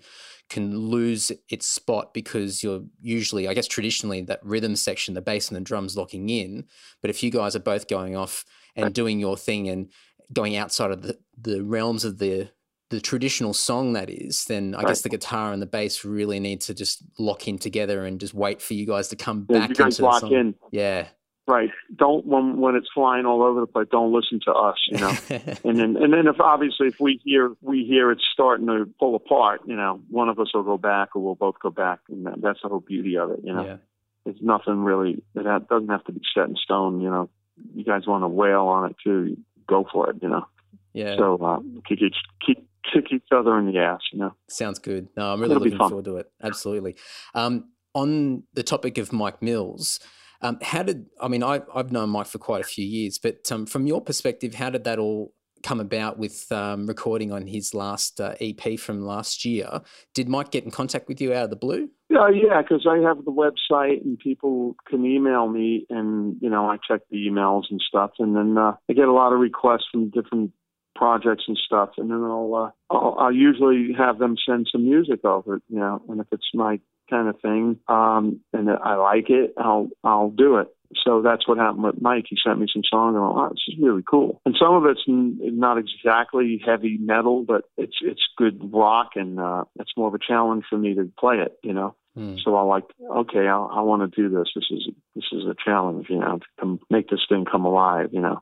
[0.50, 5.50] can lose its spot because you're usually i guess traditionally that rhythm section the bass
[5.50, 6.64] and the drums locking in
[7.02, 8.46] but if you guys are both going off
[8.76, 9.92] and doing your thing and
[10.32, 12.50] going outside of the, the realms of the
[12.90, 14.88] the traditional song that is, then I right.
[14.88, 18.34] guess the guitar and the bass really need to just lock in together and just
[18.34, 19.70] wait for you guys to come yeah, back.
[19.70, 20.34] You guys into lock the song.
[20.34, 20.56] in.
[20.72, 21.08] Yeah.
[21.48, 21.70] Right.
[21.96, 23.88] Don't when when it's flying all over the place.
[23.92, 24.78] Don't listen to us.
[24.88, 25.18] You know.
[25.64, 29.16] and then and then if obviously if we hear we hear it's starting to pull
[29.16, 32.28] apart, you know, one of us will go back or we'll both go back, and
[32.42, 33.40] that's the whole beauty of it.
[33.44, 33.66] You know.
[33.66, 33.78] Yeah.
[34.26, 35.24] It's nothing really.
[35.34, 37.02] It doesn't have to be set in stone.
[37.02, 37.30] You know.
[37.74, 39.38] You guys want to wail on it too.
[39.68, 40.18] Go for it.
[40.22, 40.46] You know.
[40.94, 41.18] Yeah.
[41.18, 42.00] So uh, keep
[42.46, 44.34] keep kick each other in the ass, you know.
[44.50, 45.08] Sounds good.
[45.16, 46.32] No, I'm really It'll looking forward to it.
[46.42, 46.96] Absolutely.
[47.36, 50.00] Um, on the topic of Mike Mills,
[50.42, 51.44] um, how did I mean?
[51.44, 54.70] I, have known Mike for quite a few years, but um, from your perspective, how
[54.70, 59.44] did that all come about with um, recording on his last uh, EP from last
[59.44, 59.82] year?
[60.14, 61.90] Did Mike get in contact with you out of the blue?
[62.10, 66.68] Yeah, yeah, because I have the website and people can email me, and you know
[66.68, 69.88] I check the emails and stuff, and then uh, I get a lot of requests
[69.92, 70.52] from different
[71.00, 75.24] projects and stuff, and then I'll, uh, I'll I'll usually have them send some music
[75.24, 79.54] over, you know, and if it's my kind of thing, um, and I like it,
[79.58, 80.68] I'll I'll do it.
[81.06, 82.26] So that's what happened with Mike.
[82.28, 84.42] He sent me some songs, and I'm like, oh, this is really cool.
[84.46, 89.64] And some of it's not exactly heavy metal, but it's it's good rock, and uh,
[89.80, 91.96] it's more of a challenge for me to play it, you know.
[92.18, 92.38] Mm.
[92.44, 92.86] So I like,
[93.18, 94.50] okay, I, I want to do this.
[94.56, 98.22] This is this is a challenge, you know, to make this thing come alive, you
[98.22, 98.42] know.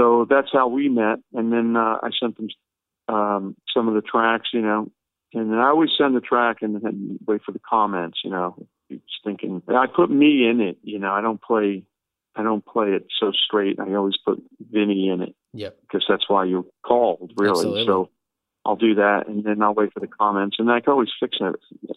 [0.00, 2.48] So that's how we met, and then uh, I sent them
[3.08, 4.90] um, some of the tracks, you know,
[5.34, 8.66] and then I always send the track and then wait for the comments, you know.
[8.90, 11.12] Just thinking, I put me in it, you know.
[11.12, 11.84] I don't play,
[12.34, 13.78] I don't play it so straight.
[13.78, 17.50] I always put Vinny in it, yeah, because that's why you're called, really.
[17.50, 17.86] Absolutely.
[17.86, 18.08] So
[18.64, 21.36] I'll do that, and then I'll wait for the comments, and I can always fix
[21.40, 21.56] it.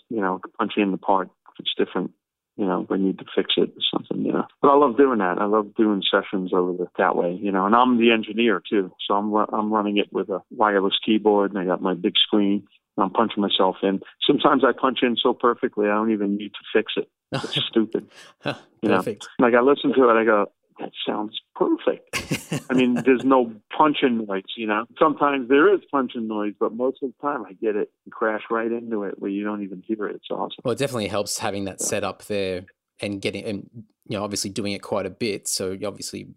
[0.09, 2.11] You know, punch in the part if it's different.
[2.55, 4.25] You know, we need to fix it or something.
[4.25, 5.37] You know, but I love doing that.
[5.39, 7.37] I love doing sessions over the, that way.
[7.41, 10.97] You know, and I'm the engineer too, so I'm I'm running it with a wireless
[11.05, 12.67] keyboard, and I got my big screen.
[12.97, 14.01] I'm punching myself in.
[14.25, 17.09] Sometimes I punch in so perfectly I don't even need to fix it.
[17.31, 18.07] It's stupid.
[18.45, 19.27] you Perfect.
[19.39, 19.45] Know?
[19.47, 22.63] Like I listen to it, I go, that sounds perfect.
[22.69, 24.85] I mean, there's no punching noise, you know.
[24.99, 28.41] Sometimes there is punching noise, but most of the time I get it and crash
[28.49, 30.15] right into it where you don't even hear it.
[30.15, 30.61] It's awesome.
[30.63, 32.65] Well, it definitely helps having that set up there
[32.99, 33.69] and getting and
[34.07, 35.47] you know obviously doing it quite a bit.
[35.47, 36.27] So you obviously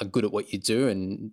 [0.00, 1.32] are good at what you do and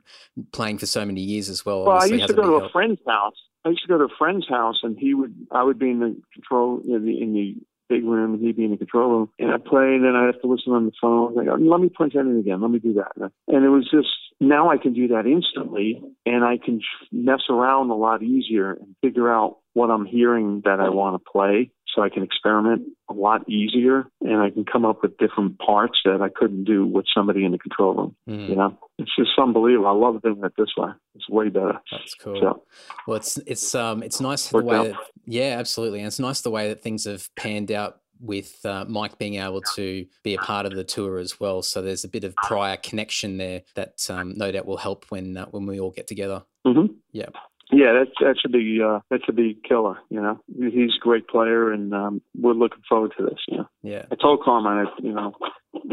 [0.51, 1.85] playing for so many years as well.
[1.85, 2.71] Well, I used to go to a help.
[2.71, 3.35] friend's house.
[3.65, 5.99] I used to go to a friend's house, and he would I would be in
[5.99, 7.55] the control in the, in the
[7.89, 9.29] big room and he'd be in the control room.
[9.39, 11.37] And I played and then I have to listen on the phone.
[11.39, 12.61] I go, let me punch that in again.
[12.61, 13.31] Let me do that.
[13.47, 17.89] And it was just, now I can do that instantly and I can mess around
[17.89, 22.01] a lot easier and figure out what I'm hearing that I want to play so
[22.01, 26.21] I can experiment a lot easier and I can come up with different parts that
[26.21, 28.15] I couldn't do with somebody in the control room.
[28.27, 28.49] Mm.
[28.49, 29.87] You know, it's just unbelievable.
[29.87, 30.89] I love doing it this way.
[31.15, 31.79] It's way better.
[31.91, 32.39] That's cool.
[32.39, 32.63] So,
[33.07, 34.85] well, it's it's um it's nice the way out.
[34.87, 38.85] that yeah, absolutely, and it's nice the way that things have panned out with uh,
[38.87, 41.61] Mike being able to be a part of the tour as well.
[41.61, 45.37] So there's a bit of prior connection there that um, no doubt will help when
[45.37, 46.43] uh, when we all get together.
[46.67, 46.93] Mm-hmm.
[47.11, 47.29] Yeah.
[47.71, 49.99] Yeah, that that should be uh, that should be killer.
[50.09, 53.39] You know, he's a great player, and um, we're looking forward to this.
[53.47, 54.05] You know, yeah.
[54.11, 55.33] I told Carmine, you know,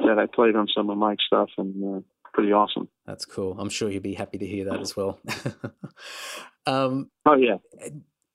[0.06, 2.00] that I played on some of Mike's stuff, and uh,
[2.32, 2.88] pretty awesome.
[3.06, 3.56] That's cool.
[3.58, 5.20] I'm sure he'd be happy to hear that as well.
[6.66, 7.56] um, oh yeah.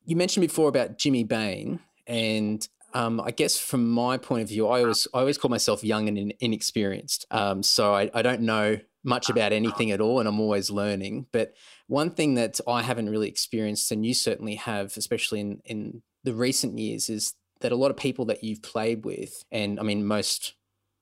[0.06, 4.68] You mentioned before about Jimmy Bain, and um, I guess from my point of view,
[4.68, 7.26] I always I always call myself young and inexperienced.
[7.32, 11.28] Um, so I, I don't know much about anything at all, and I'm always learning.
[11.32, 11.54] But
[11.92, 16.34] one thing that I haven't really experienced, and you certainly have, especially in in the
[16.34, 20.06] recent years, is that a lot of people that you've played with, and I mean
[20.06, 20.54] most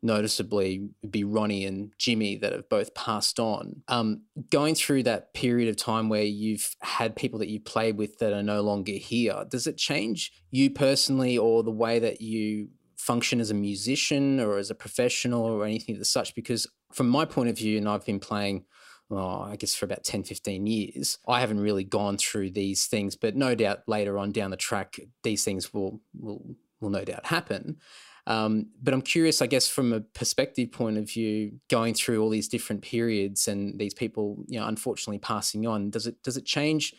[0.01, 3.83] noticeably be Ronnie and Jimmy that have both passed on.
[3.87, 8.17] Um, going through that period of time where you've had people that you played with
[8.17, 12.69] that are no longer here, does it change you personally or the way that you
[12.97, 16.33] function as a musician or as a professional or anything the such?
[16.33, 18.65] Because from my point of view, and I've been playing
[19.11, 23.15] oh, I guess for about 10, 15 years, I haven't really gone through these things,
[23.15, 27.25] but no doubt later on down the track, these things will will will no doubt
[27.25, 27.77] happen.
[28.27, 32.29] Um, but I'm curious, I guess, from a perspective point of view, going through all
[32.29, 36.45] these different periods and these people, you know, unfortunately passing on, does it does it
[36.45, 36.93] change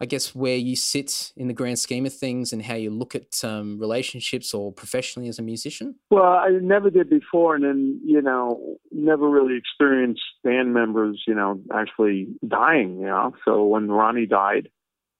[0.00, 3.14] I guess, where you sit in the grand scheme of things and how you look
[3.14, 5.96] at um, relationships or professionally as a musician?
[6.10, 11.34] Well, I never did before, and then, you know, never really experienced band members, you
[11.34, 13.34] know, actually dying, you know.
[13.44, 14.68] So when Ronnie died,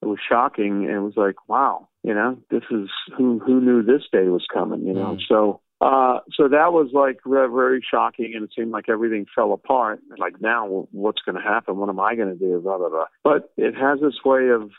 [0.01, 0.85] it was shocking.
[0.85, 4.87] It was like, wow, you know, this is who who knew this day was coming,
[4.87, 5.17] you know.
[5.17, 5.21] Mm.
[5.29, 10.01] So uh, so that was like very shocking, and it seemed like everything fell apart.
[10.19, 11.77] Like now, what's going to happen?
[11.77, 12.61] What am I going to do?
[12.61, 13.07] Blah blah blah.
[13.23, 14.71] But it has this way of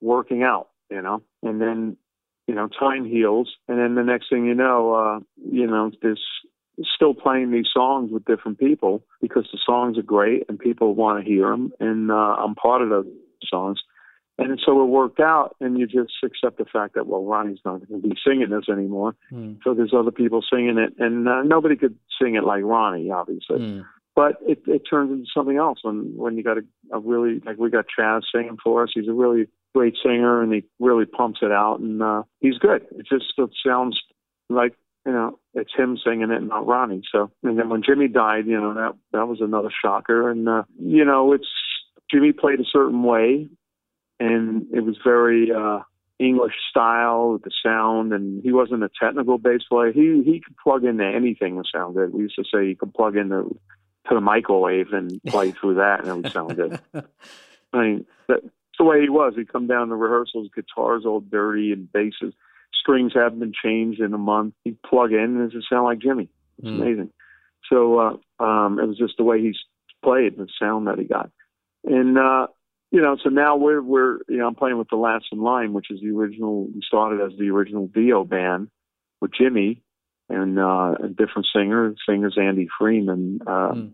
[0.00, 1.22] working out, you know.
[1.42, 1.96] And then,
[2.46, 6.18] you know, time heals, and then the next thing you know, uh, you know, this
[6.94, 11.24] still playing these songs with different people because the songs are great and people want
[11.24, 13.10] to hear them, and uh, I'm part of the
[13.46, 13.77] songs.
[14.48, 17.86] And so it worked out, and you just accept the fact that well, Ronnie's not
[17.86, 19.14] going to be singing this anymore.
[19.30, 19.58] Mm.
[19.62, 23.58] So there's other people singing it, and uh, nobody could sing it like Ronnie, obviously.
[23.58, 23.84] Mm.
[24.16, 27.58] But it, it turns into something else when when you got a, a really like
[27.58, 28.90] we got Chaz singing for us.
[28.94, 32.86] He's a really great singer, and he really pumps it out, and uh, he's good.
[32.92, 34.00] It just it sounds
[34.48, 34.72] like
[35.06, 37.02] you know it's him singing it, not Ronnie.
[37.12, 40.62] So and then when Jimmy died, you know that that was another shocker, and uh,
[40.80, 41.48] you know it's
[42.10, 43.48] Jimmy played a certain way
[44.20, 45.80] and it was very uh,
[46.18, 48.12] English style with the sound.
[48.12, 49.92] And he wasn't a technical bass player.
[49.92, 52.12] He he could plug into anything and sound good.
[52.12, 53.58] We used to say he could plug into
[54.08, 56.80] to the microwave and play through that, and it would sound good.
[57.72, 58.46] I mean, that's
[58.78, 59.34] the way he was.
[59.36, 62.32] He'd come down to rehearsals, guitars all dirty and basses,
[62.88, 64.54] strings haven't been changed in a month.
[64.64, 66.28] He'd plug in and it would sound like Jimmy.
[66.58, 66.80] It's mm.
[66.80, 67.10] amazing.
[67.70, 69.54] So uh, um, it was just the way he
[70.02, 71.30] played, the sound that he got.
[71.84, 72.46] And uh,
[72.90, 75.72] you know, so now we're we're you know I'm playing with the Last in Line,
[75.72, 76.64] which is the original.
[76.66, 78.68] We started as the original Dio band,
[79.20, 79.82] with Jimmy
[80.28, 81.90] and uh, a different singer.
[81.90, 83.92] The singer's Andy Freeman, uh, mm.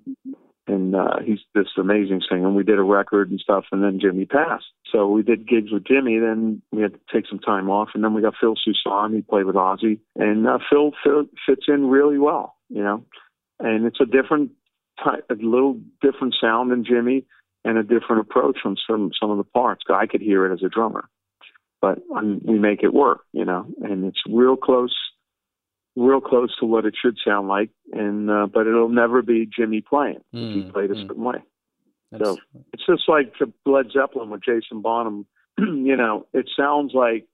[0.66, 2.46] and uh, he's this amazing singer.
[2.46, 4.66] And we did a record and stuff, and then Jimmy passed.
[4.90, 6.18] So we did gigs with Jimmy.
[6.18, 9.14] Then we had to take some time off, and then we got Phil Soussan.
[9.14, 13.04] He played with Ozzy, and uh, Phil, Phil fits in really well, you know.
[13.61, 14.50] And it's a different,
[15.02, 17.24] type, a little different sound than Jimmy,
[17.64, 19.83] and a different approach from some some of the parts.
[19.88, 21.09] I could hear it as a drummer,
[21.81, 23.66] but um, we make it work, you know.
[23.83, 24.94] And it's real close
[25.96, 29.81] real close to what it should sound like, and uh, but it'll never be Jimmy
[29.81, 30.20] playing.
[30.35, 31.07] Mm, he played a mm.
[31.07, 31.38] certain way.
[32.11, 32.37] That's, so
[32.72, 35.27] it's just like the Led Zeppelin with Jason Bonham.
[35.59, 37.27] you know, it sounds like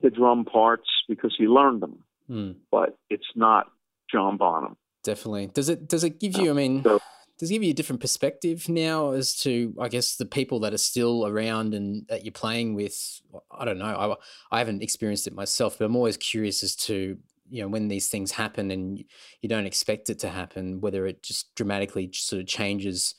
[0.00, 2.54] the drum parts because he learned them, mm.
[2.70, 3.70] but it's not
[4.10, 4.76] John Bonham.
[5.04, 5.48] Definitely.
[5.48, 5.88] Does it?
[5.88, 6.50] Does it give you?
[6.50, 6.82] I mean.
[6.82, 7.00] So,
[7.38, 10.74] does it give you a different perspective now as to I guess the people that
[10.74, 13.20] are still around and that you're playing with?
[13.50, 14.18] I don't know.
[14.50, 17.16] I I haven't experienced it myself, but I'm always curious as to
[17.48, 18.98] you know when these things happen and
[19.40, 23.14] you don't expect it to happen whether it just dramatically sort of changes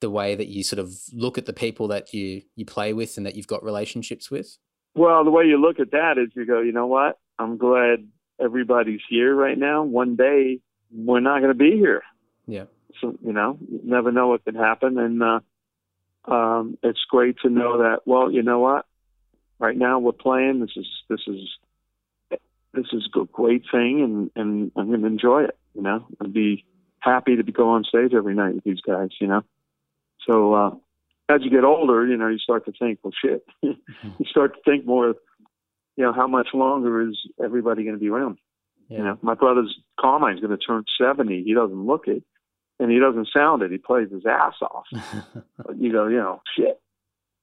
[0.00, 3.16] the way that you sort of look at the people that you you play with
[3.16, 4.56] and that you've got relationships with?
[4.94, 7.18] Well the way you look at that is you go you know what?
[7.38, 8.08] I'm glad
[8.40, 9.82] everybody's here right now.
[9.82, 10.60] One day
[10.92, 12.02] we're not going to be here.
[12.46, 12.64] Yeah
[13.00, 15.40] so you know you never know what can happen and uh
[16.24, 18.86] um it's great to know that well you know what
[19.58, 21.48] right now we're playing this is this is
[22.74, 25.56] this is a great thing, and and I'm going to enjoy it.
[25.74, 26.64] You know, I'd be
[26.98, 29.10] happy to be go on stage every night with these guys.
[29.20, 29.42] You know,
[30.26, 30.70] so uh,
[31.28, 33.46] as you get older, you know, you start to think, well, shit.
[34.18, 35.14] You start to think more.
[35.96, 38.38] You know, how much longer is everybody going to be around?
[38.88, 38.98] Yeah.
[38.98, 41.44] You know, my brother's Carmine's going to turn 70.
[41.44, 42.22] He doesn't look it,
[42.78, 43.70] and he doesn't sound it.
[43.70, 44.86] He plays his ass off.
[45.58, 46.80] but you go, you know, shit.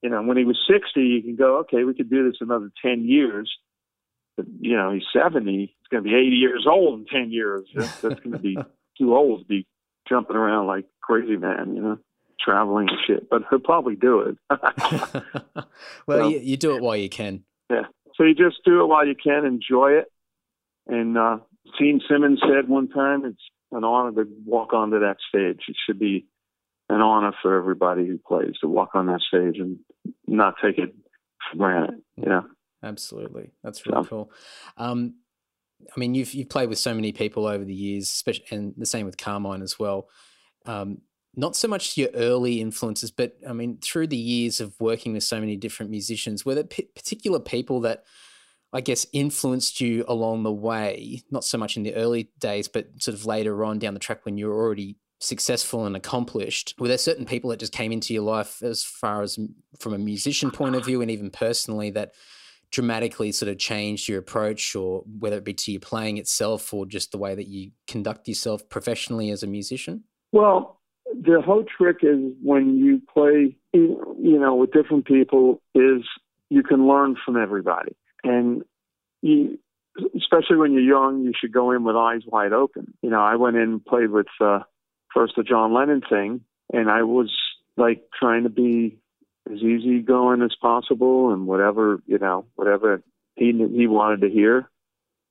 [0.01, 2.71] You know, when he was 60, you can go, okay, we could do this another
[2.83, 3.51] 10 years
[4.37, 5.51] but, you know, he's 70.
[5.51, 7.67] He's going to be 80 years old in 10 years.
[7.75, 8.57] That's, that's going to be
[8.97, 9.67] too old to be
[10.07, 11.99] jumping around like crazy man, you know,
[12.39, 13.29] traveling and shit.
[13.29, 14.37] But he'll probably do it.
[16.07, 17.43] well, so, you, you do it while you can.
[17.69, 17.83] Yeah.
[18.15, 20.11] So you just do it while you can, enjoy it.
[20.87, 21.37] And uh,
[21.77, 23.41] Gene Simmons said one time, it's
[23.71, 25.61] an honor to walk onto that stage.
[25.67, 26.27] It should be
[26.89, 29.79] an honor for everybody who plays to walk on that stage and
[30.27, 30.93] not take it
[31.51, 32.01] for granted.
[32.17, 32.45] Yeah, know?
[32.83, 34.09] Absolutely, that's really yeah.
[34.09, 34.31] cool.
[34.77, 35.15] Um,
[35.95, 38.85] I mean, you've you've played with so many people over the years, especially, and the
[38.85, 40.09] same with Carmine as well.
[40.65, 41.01] Um,
[41.35, 45.23] not so much your early influences, but I mean, through the years of working with
[45.23, 48.03] so many different musicians, were there p- particular people that
[48.73, 51.23] I guess influenced you along the way?
[51.29, 54.25] Not so much in the early days, but sort of later on down the track
[54.25, 56.73] when you were already successful and accomplished.
[56.79, 59.37] Were there certain people that just came into your life as far as
[59.79, 62.13] from a musician point of view and even personally that
[62.71, 66.85] dramatically sort of changed your approach or whether it be to your playing itself or
[66.85, 70.05] just the way that you conduct yourself professionally as a musician?
[70.31, 70.79] Well,
[71.13, 76.03] the whole trick is when you play, you know, with different people is
[76.49, 77.95] you can learn from everybody.
[78.23, 78.63] And
[79.21, 79.59] you,
[80.15, 82.93] especially when you're young, you should go in with eyes wide open.
[83.01, 84.59] You know, I went in and played with uh,
[85.13, 87.31] first the John Lennon thing, and I was
[87.77, 88.97] like trying to be
[89.51, 93.01] as easygoing as possible and whatever you know whatever
[93.35, 94.69] he he wanted to hear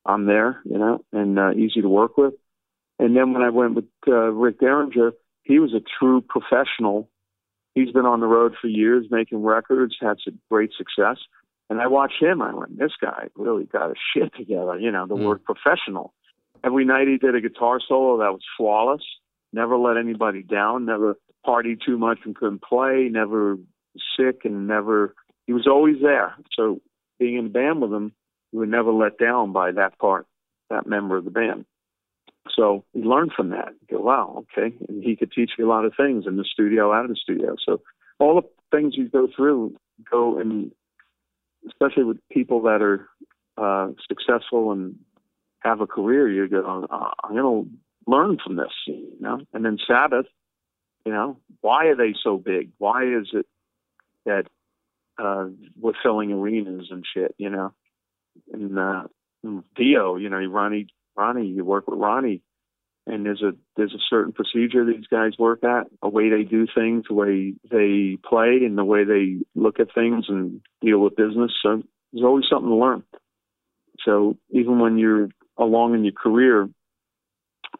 [0.04, 2.34] i'm there you know and uh, easy to work with.
[2.98, 7.08] And then when i went with uh, rick derringer he was a true professional.
[7.74, 11.18] He's been on the road for years making records had some great success
[11.70, 15.06] and i watched him i went this guy really got his shit together you know
[15.06, 15.24] the mm.
[15.24, 16.12] word professional
[16.64, 19.02] every night he did a guitar solo that was flawless
[19.52, 23.56] never let anybody down never partied too much and couldn't play never
[24.16, 25.14] sick and never
[25.50, 26.36] he was always there.
[26.56, 26.80] So
[27.18, 28.12] being in the band with him,
[28.52, 30.28] we were never let down by that part,
[30.68, 31.64] that member of the band.
[32.54, 33.70] So we learned from that.
[33.80, 34.76] You go, wow, okay.
[34.88, 37.16] And he could teach you a lot of things in the studio, out of the
[37.16, 37.56] studio.
[37.66, 37.80] So
[38.20, 39.74] all the things you go through
[40.08, 40.70] go and
[41.66, 43.08] especially with people that are
[43.56, 44.96] uh, successful and
[45.60, 46.86] have a career, you go,
[47.22, 47.70] I'm going to
[48.10, 49.40] learn from this, you know.
[49.52, 50.26] And then Sabbath,
[51.04, 52.70] you know, why are they so big?
[52.78, 53.46] Why is it
[54.24, 54.44] that
[55.18, 55.46] uh,
[55.78, 57.72] we're filling arenas and shit, you know.
[58.52, 59.04] And uh,
[59.76, 62.42] Dio, you know, Ronnie, Ronnie, you work with Ronnie,
[63.06, 66.66] and there's a there's a certain procedure these guys work at, a way they do
[66.74, 71.16] things, the way they play, and the way they look at things and deal with
[71.16, 71.52] business.
[71.62, 71.82] So
[72.12, 73.02] there's always something to learn.
[74.04, 75.28] So even when you're
[75.58, 76.68] along in your career,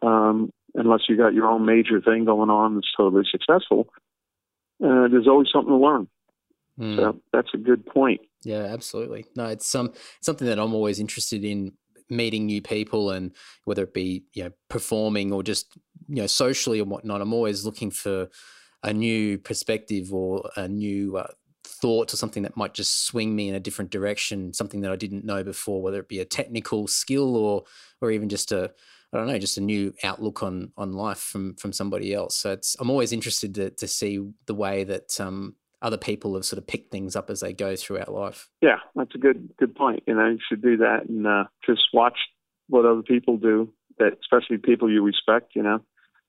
[0.03, 3.89] um, unless you got your own major thing going on that's totally successful,
[4.85, 6.09] uh, there's always something to learn.
[6.79, 6.97] Mm.
[6.97, 8.21] So that's a good point.
[8.43, 9.27] Yeah, absolutely.
[9.37, 9.93] No, it's some
[10.23, 11.73] something that I'm always interested in
[12.11, 13.33] meeting new people and
[13.65, 15.77] whether it be you know performing or just
[16.09, 18.29] you know socially and whatnot, I'm always looking for
[18.83, 21.29] a new perspective or a new uh,
[21.65, 24.97] thought or something that might just swing me in a different direction, something that I
[24.97, 27.65] didn't know before, whether it be a technical skill or
[28.01, 28.73] or even just a
[29.13, 32.37] I don't know, just a new outlook on on life from from somebody else.
[32.37, 36.45] So it's I'm always interested to to see the way that um, other people have
[36.45, 38.49] sort of picked things up as they go throughout life.
[38.61, 40.03] Yeah, that's a good good point.
[40.07, 42.19] You know, you should do that and uh, just watch
[42.69, 43.73] what other people do.
[43.99, 45.53] That especially people you respect.
[45.55, 45.81] You know,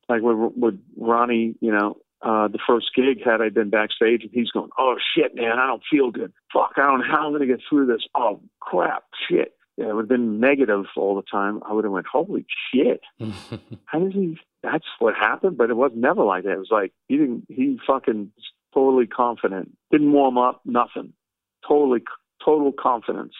[0.10, 1.56] like with, with Ronnie.
[1.60, 5.36] You know, uh, the first gig had I been backstage and he's going, "Oh shit,
[5.36, 6.34] man, I don't feel good.
[6.54, 8.04] Fuck, I don't know how I'm going to get through this.
[8.16, 11.62] Oh crap, shit." Yeah, it would have been negative all the time.
[11.66, 13.02] I would have went, "Holy shit,
[13.86, 16.52] how does he?" That's what happened, but it was never like that.
[16.52, 17.46] It was like he didn't.
[17.50, 18.32] He fucking
[18.74, 19.76] totally confident.
[19.92, 21.14] Didn't warm up, nothing.
[21.68, 22.02] Totally,
[22.44, 23.34] total confidence,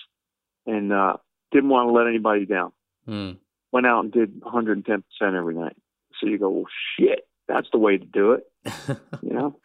[0.66, 1.18] and uh,
[1.52, 2.72] didn't want to let anybody down.
[3.08, 3.38] Mm.
[3.72, 5.76] Went out and did 110 percent every night.
[6.20, 6.66] So you go, well,
[7.00, 8.44] shit, that's the way to do it.
[9.24, 9.60] You know,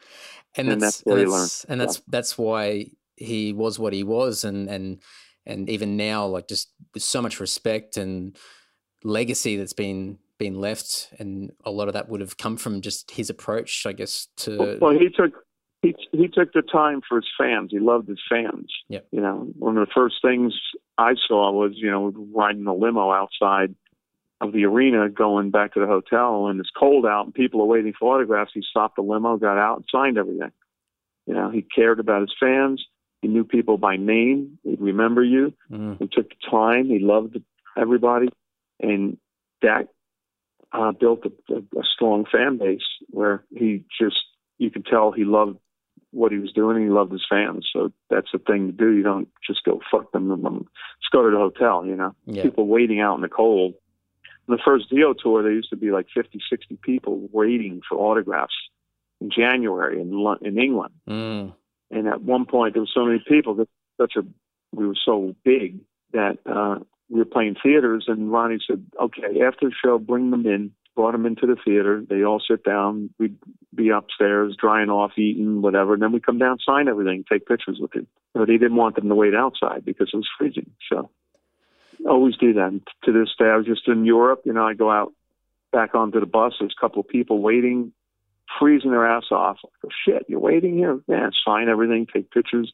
[0.57, 1.73] and, And that's that's where and you that's, learn.
[1.73, 5.03] and that's that's why he was what he was, and and
[5.47, 8.37] and even now, like just with so much respect and
[9.03, 13.11] legacy that's been been left, and a lot of that would have come from just
[13.11, 14.29] his approach, I guess.
[14.39, 15.33] To well, he took
[15.83, 17.71] he he took the time for his fans.
[17.71, 18.73] He loved his fans.
[18.89, 19.07] Yep.
[19.11, 20.55] You know, one of the first things
[20.99, 23.75] I saw was you know riding the limo outside
[24.41, 27.67] of the arena going back to the hotel and it's cold out and people are
[27.67, 28.51] waiting for autographs.
[28.53, 30.53] He stopped the limo, got out and signed everything.
[31.27, 32.85] You know, he cared about his fans.
[33.23, 34.59] He knew people by name.
[34.63, 35.55] He'd remember you.
[35.71, 36.87] Mm, He took the time.
[36.87, 37.39] He loved
[37.77, 38.29] everybody,
[38.81, 39.17] and
[39.63, 39.89] that
[40.73, 44.17] uh, built a, a, a strong fan base where he just
[44.59, 45.59] you could tell he loved
[46.13, 46.83] what he was doing.
[46.83, 48.93] He loved his fans, so that's the thing to do.
[48.93, 50.31] You don't just go fuck them.
[50.31, 51.85] and Just go to the hotel.
[51.85, 53.75] You know, yeah, people waiting out in the cold.
[54.49, 57.99] On the first Dio tour, there used to be like 50, 60 people waiting for
[57.99, 58.55] autographs
[59.21, 60.95] in January in in England.
[61.09, 61.53] mm,
[61.91, 63.69] And at one point, there were so many people that
[64.01, 64.23] such a
[64.73, 65.81] we were so big
[66.13, 66.79] that uh,
[67.09, 68.05] we were playing theaters.
[68.09, 72.03] And Ronnie said, "Okay, after the show, bring them in." Brought them into the theater.
[72.09, 73.11] They all sit down.
[73.19, 73.37] We'd
[73.75, 75.93] be upstairs, drying off, eating, whatever.
[75.93, 78.07] And then we come down, sign everything, take pictures with him.
[78.33, 80.71] But he didn't want them to wait outside because it was freezing.
[80.91, 81.11] So
[82.09, 82.69] always do that.
[82.69, 84.43] And to this day, I was just in Europe.
[84.47, 85.13] You know, I go out
[85.71, 86.55] back onto the bus.
[86.59, 87.93] There's a couple of people waiting,
[88.59, 89.59] freezing their ass off.
[89.85, 90.99] Oh, shit, you're waiting here?
[91.07, 92.73] Yeah, sign everything, take pictures.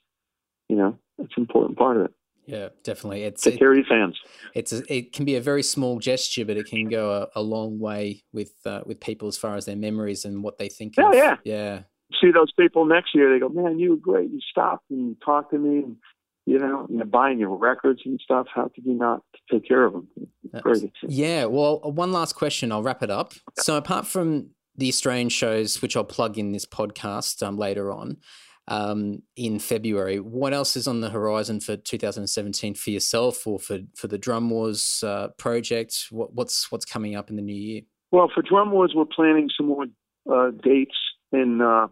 [0.68, 2.14] You know, it's an important part of it.
[2.46, 3.22] Yeah, definitely.
[3.24, 4.18] It's Take it, care of your fans.
[4.54, 7.42] it's a, it can be a very small gesture, but it can go a, a
[7.42, 10.94] long way with uh, with people as far as their memories and what they think.
[10.96, 11.14] Yeah, of.
[11.14, 11.36] yeah.
[11.44, 11.80] yeah,
[12.20, 14.30] See those people next year, they go, man, you were great.
[14.30, 15.96] You stopped and talked to me and,
[16.46, 18.46] you know, you're buying your records and stuff.
[18.52, 20.08] How could you not take care of them?
[20.52, 20.92] That's- Great.
[21.08, 21.44] Yeah.
[21.46, 22.72] Well, uh, one last question.
[22.72, 23.32] I'll wrap it up.
[23.58, 28.16] So, apart from the Australian shows, which I'll plug in this podcast um, later on
[28.68, 33.80] um, in February, what else is on the horizon for 2017 for yourself or for
[33.96, 36.06] for the Drum Wars uh, project?
[36.10, 37.82] What, what's what's coming up in the new year?
[38.10, 39.86] Well, for Drum Wars, we're planning some more
[40.30, 40.96] uh, dates
[41.32, 41.88] and uh,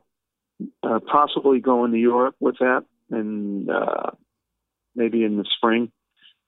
[0.83, 4.11] uh, possibly going to Europe with that, and uh,
[4.95, 5.91] maybe in the spring.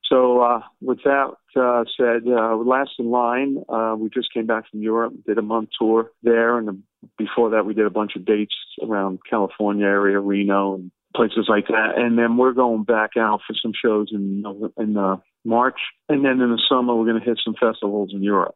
[0.04, 4.82] So, uh, with that uh, said, last in line, uh, we just came back from
[4.82, 6.82] Europe, did a month tour there, and
[7.18, 11.66] before that, we did a bunch of dates around California area, Reno, and places like
[11.68, 11.94] that.
[11.96, 14.44] And then we're going back out for some shows in
[14.78, 18.22] in uh, March, and then in the summer, we're going to hit some festivals in
[18.22, 18.54] Europe.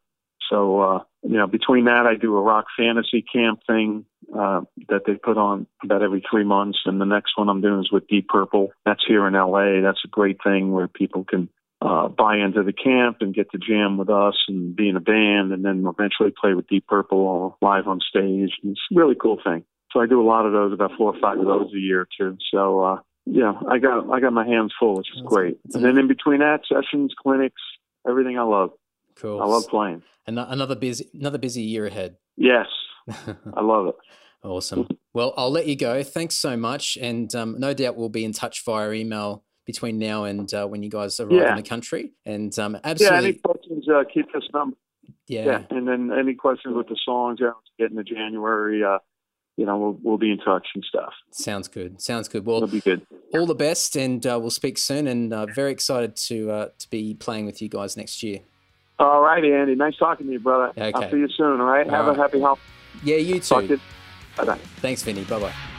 [0.51, 5.03] So, uh, you know, between that, I do a rock fantasy camp thing uh, that
[5.07, 6.79] they put on about every three months.
[6.85, 8.71] And the next one I'm doing is with Deep Purple.
[8.85, 9.81] That's here in LA.
[9.83, 11.49] That's a great thing where people can
[11.81, 15.01] uh, buy into the camp and get to jam with us and be in a
[15.01, 18.53] band and then eventually play with Deep Purple live on stage.
[18.63, 19.65] And it's a really cool thing.
[19.93, 22.09] So I do a lot of those, about four or five of those a year
[22.19, 22.37] too.
[22.53, 25.59] So, uh, yeah, I got, I got my hands full, which is great.
[25.75, 27.61] And then in between that, sessions, clinics,
[28.09, 28.71] everything I love.
[29.17, 29.41] Cool.
[29.41, 30.03] I love playing.
[30.27, 32.17] An- another busy another busy year ahead.
[32.37, 32.67] Yes,
[33.09, 33.95] I love it.
[34.43, 34.87] Awesome.
[35.15, 36.03] Well, I'll let you go.
[36.03, 40.25] Thanks so much, and um, no doubt we'll be in touch via email between now
[40.25, 41.51] and uh, when you guys arrive Yeah.
[41.51, 42.13] in the country.
[42.25, 44.77] And um, Yeah, any absolutely, questions, uh, keep this number.
[45.27, 45.63] yeah, Yeah.
[45.71, 48.99] And then any questions with the songs, yeah, get into January, uh,
[49.57, 51.13] you know, we'll, we'll be in touch and stuff.
[51.33, 52.01] sounds good.
[52.01, 52.43] Sounds good.
[52.43, 53.07] It'll Well, be good.
[53.33, 55.07] all the best, and uh, we'll speak soon.
[55.09, 58.41] And uh, very excited to uh, to be playing with you guys next year.
[58.99, 59.75] All righty, Andy.
[59.75, 60.71] Nice talking to you, brother.
[60.77, 60.93] Okay.
[60.93, 61.87] I'll see you soon, all right?
[61.89, 62.17] All Have right.
[62.19, 62.61] a happy holiday.
[63.03, 63.75] Yeah, you Talk to too.
[63.75, 63.81] you.
[64.37, 64.59] Bye-bye.
[64.81, 65.25] Thanks, Vinny.
[65.25, 65.76] Bye bye.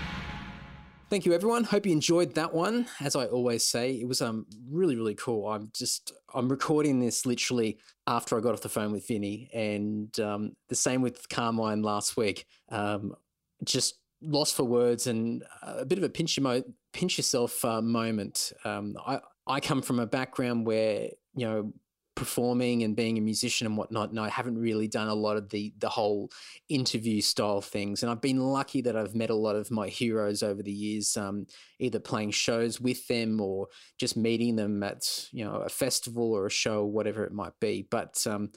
[1.10, 1.64] Thank you, everyone.
[1.64, 2.86] Hope you enjoyed that one.
[3.00, 5.48] As I always say, it was um really really cool.
[5.48, 7.78] I'm just I'm recording this literally
[8.08, 12.18] after I got off the phone with Vinny, and um, the same with Carmine last
[12.18, 12.46] week.
[12.68, 13.16] Um,
[13.64, 18.52] just lost for words and a bit of a pinch, emo- pinch yourself uh, moment.
[18.66, 21.74] Um, I I come from a background where you know
[22.18, 24.10] performing and being a musician and whatnot.
[24.10, 26.32] And I haven't really done a lot of the the whole
[26.68, 28.02] interview style things.
[28.02, 31.16] And I've been lucky that I've met a lot of my heroes over the years,
[31.16, 31.46] um,
[31.80, 33.68] either playing shows with them or
[34.00, 37.88] just meeting them at you know a festival or a show, whatever it might be.
[37.90, 38.50] But um,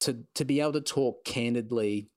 [0.00, 2.10] to to be able to talk candidly.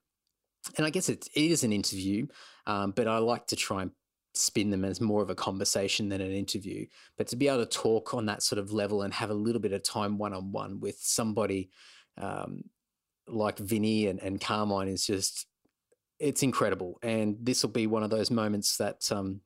[0.78, 2.28] And I guess it, it is an interview,
[2.68, 3.92] um, but I like to try and
[4.34, 6.86] spin them as more of a conversation than an interview.
[7.18, 9.62] But to be able to talk on that sort of level and have a little
[9.62, 11.70] bit of time one on one with somebody
[12.18, 12.64] um,
[13.28, 15.48] like Vinny and, and Carmine is just
[16.20, 17.00] it's incredible.
[17.02, 19.42] And this will be one of those moments that um,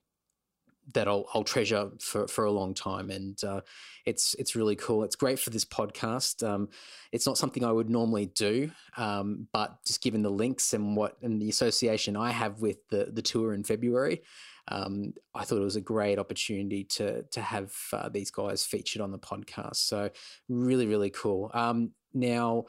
[0.93, 3.09] that I'll, I'll treasure for, for a long time.
[3.09, 3.61] And uh,
[4.05, 5.03] it's it's really cool.
[5.03, 6.47] It's great for this podcast.
[6.47, 6.69] Um,
[7.11, 11.17] it's not something I would normally do, um, but just given the links and what
[11.21, 14.21] and the association I have with the the tour in February,
[14.67, 19.01] um, I thought it was a great opportunity to to have uh, these guys featured
[19.01, 19.77] on the podcast.
[19.77, 20.09] So
[20.47, 21.49] really, really cool.
[21.53, 22.65] Um, now,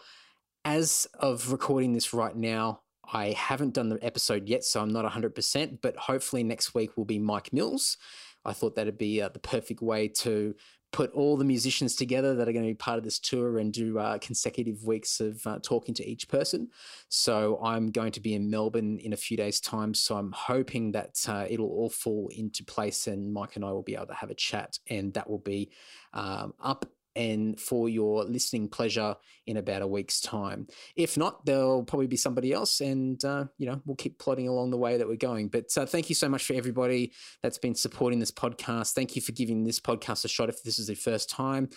[0.65, 2.81] as of recording this right now,
[3.13, 7.05] I haven't done the episode yet, so I'm not 100%, but hopefully next week will
[7.05, 7.97] be Mike Mills.
[8.45, 10.55] I thought that'd be uh, the perfect way to
[10.93, 13.73] put all the musicians together that are going to be part of this tour and
[13.73, 16.69] do uh, consecutive weeks of uh, talking to each person.
[17.09, 19.95] So I'm going to be in Melbourne in a few days' time.
[19.95, 23.83] So I'm hoping that uh, it'll all fall into place and Mike and I will
[23.83, 25.71] be able to have a chat, and that will be
[26.15, 26.87] um, up
[27.17, 30.69] and for your listening pleasure in about a week's time.
[30.95, 34.71] If not, there'll probably be somebody else, and uh, you know we'll keep plodding along
[34.71, 35.49] the way that we're going.
[35.49, 37.13] But uh, thank you so much for everybody
[37.43, 38.93] that's been supporting this podcast.
[38.93, 41.71] Thank you for giving this podcast a shot if this is your first time.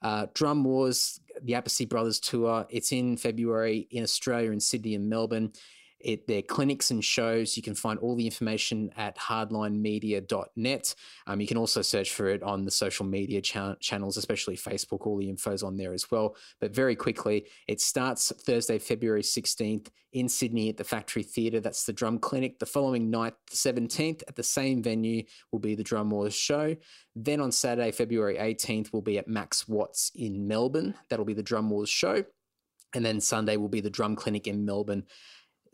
[0.00, 2.66] Uh, Drum Wars, the Appice Brothers tour.
[2.70, 5.52] It's in February in Australia, in Sydney and Melbourne
[6.04, 7.56] it, their clinics and shows.
[7.56, 10.94] You can find all the information at hardlinemedia.net.
[11.26, 15.06] Um, you can also search for it on the social media cha- channels, especially Facebook.
[15.06, 16.36] All the info's on there as well.
[16.60, 21.60] But very quickly, it starts Thursday, February 16th in Sydney at the Factory Theatre.
[21.60, 22.58] That's the drum clinic.
[22.58, 26.76] The following night, the 17th, at the same venue, will be the Drum Wars show.
[27.16, 30.94] Then on Saturday, February 18th, we'll be at Max Watts in Melbourne.
[31.08, 32.24] That'll be the Drum Wars show.
[32.94, 35.04] And then Sunday will be the Drum Clinic in Melbourne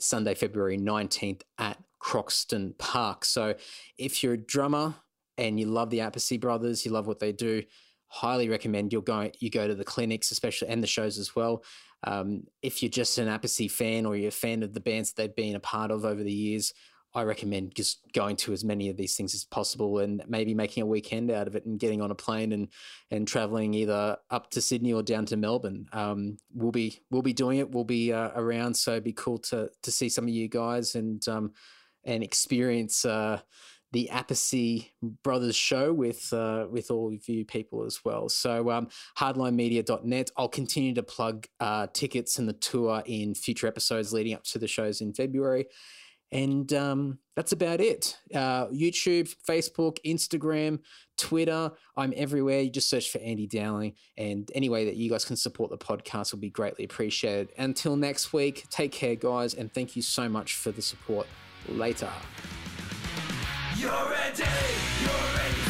[0.00, 3.24] Sunday, February 19th at Croxton Park.
[3.24, 3.54] So
[3.98, 4.94] if you're a drummer
[5.38, 7.62] and you love the Appice brothers, you love what they do,
[8.08, 11.64] highly recommend you go you go to the clinics, especially and the shows as well.
[12.04, 15.22] Um, if you're just an Appice fan or you're a fan of the bands that
[15.22, 16.72] they've been a part of over the years,
[17.14, 20.82] I recommend just going to as many of these things as possible and maybe making
[20.82, 22.68] a weekend out of it and getting on a plane and
[23.10, 25.86] and traveling either up to Sydney or down to Melbourne.
[25.92, 27.70] Um, we'll be we'll be doing it.
[27.70, 30.94] We'll be uh, around, so it'd be cool to to see some of you guys
[30.94, 31.52] and um,
[32.04, 33.04] and experience.
[33.04, 33.40] Uh,
[33.92, 34.88] the Appice
[35.24, 38.28] Brothers show with uh, with all of you people as well.
[38.28, 38.88] So um,
[39.18, 40.30] hardlinemedia.net.
[40.36, 44.58] I'll continue to plug uh, tickets and the tour in future episodes leading up to
[44.58, 45.66] the shows in February.
[46.32, 48.16] And um, that's about it.
[48.34, 50.78] Uh, YouTube, Facebook, Instagram,
[51.18, 51.72] Twitter.
[51.96, 52.60] I'm everywhere.
[52.60, 53.94] You just search for Andy Dowling.
[54.16, 57.52] And any way that you guys can support the podcast will be greatly appreciated.
[57.58, 59.54] Until next week, take care, guys.
[59.54, 61.26] And thank you so much for the support.
[61.68, 62.10] Later.
[63.76, 65.69] You're ready.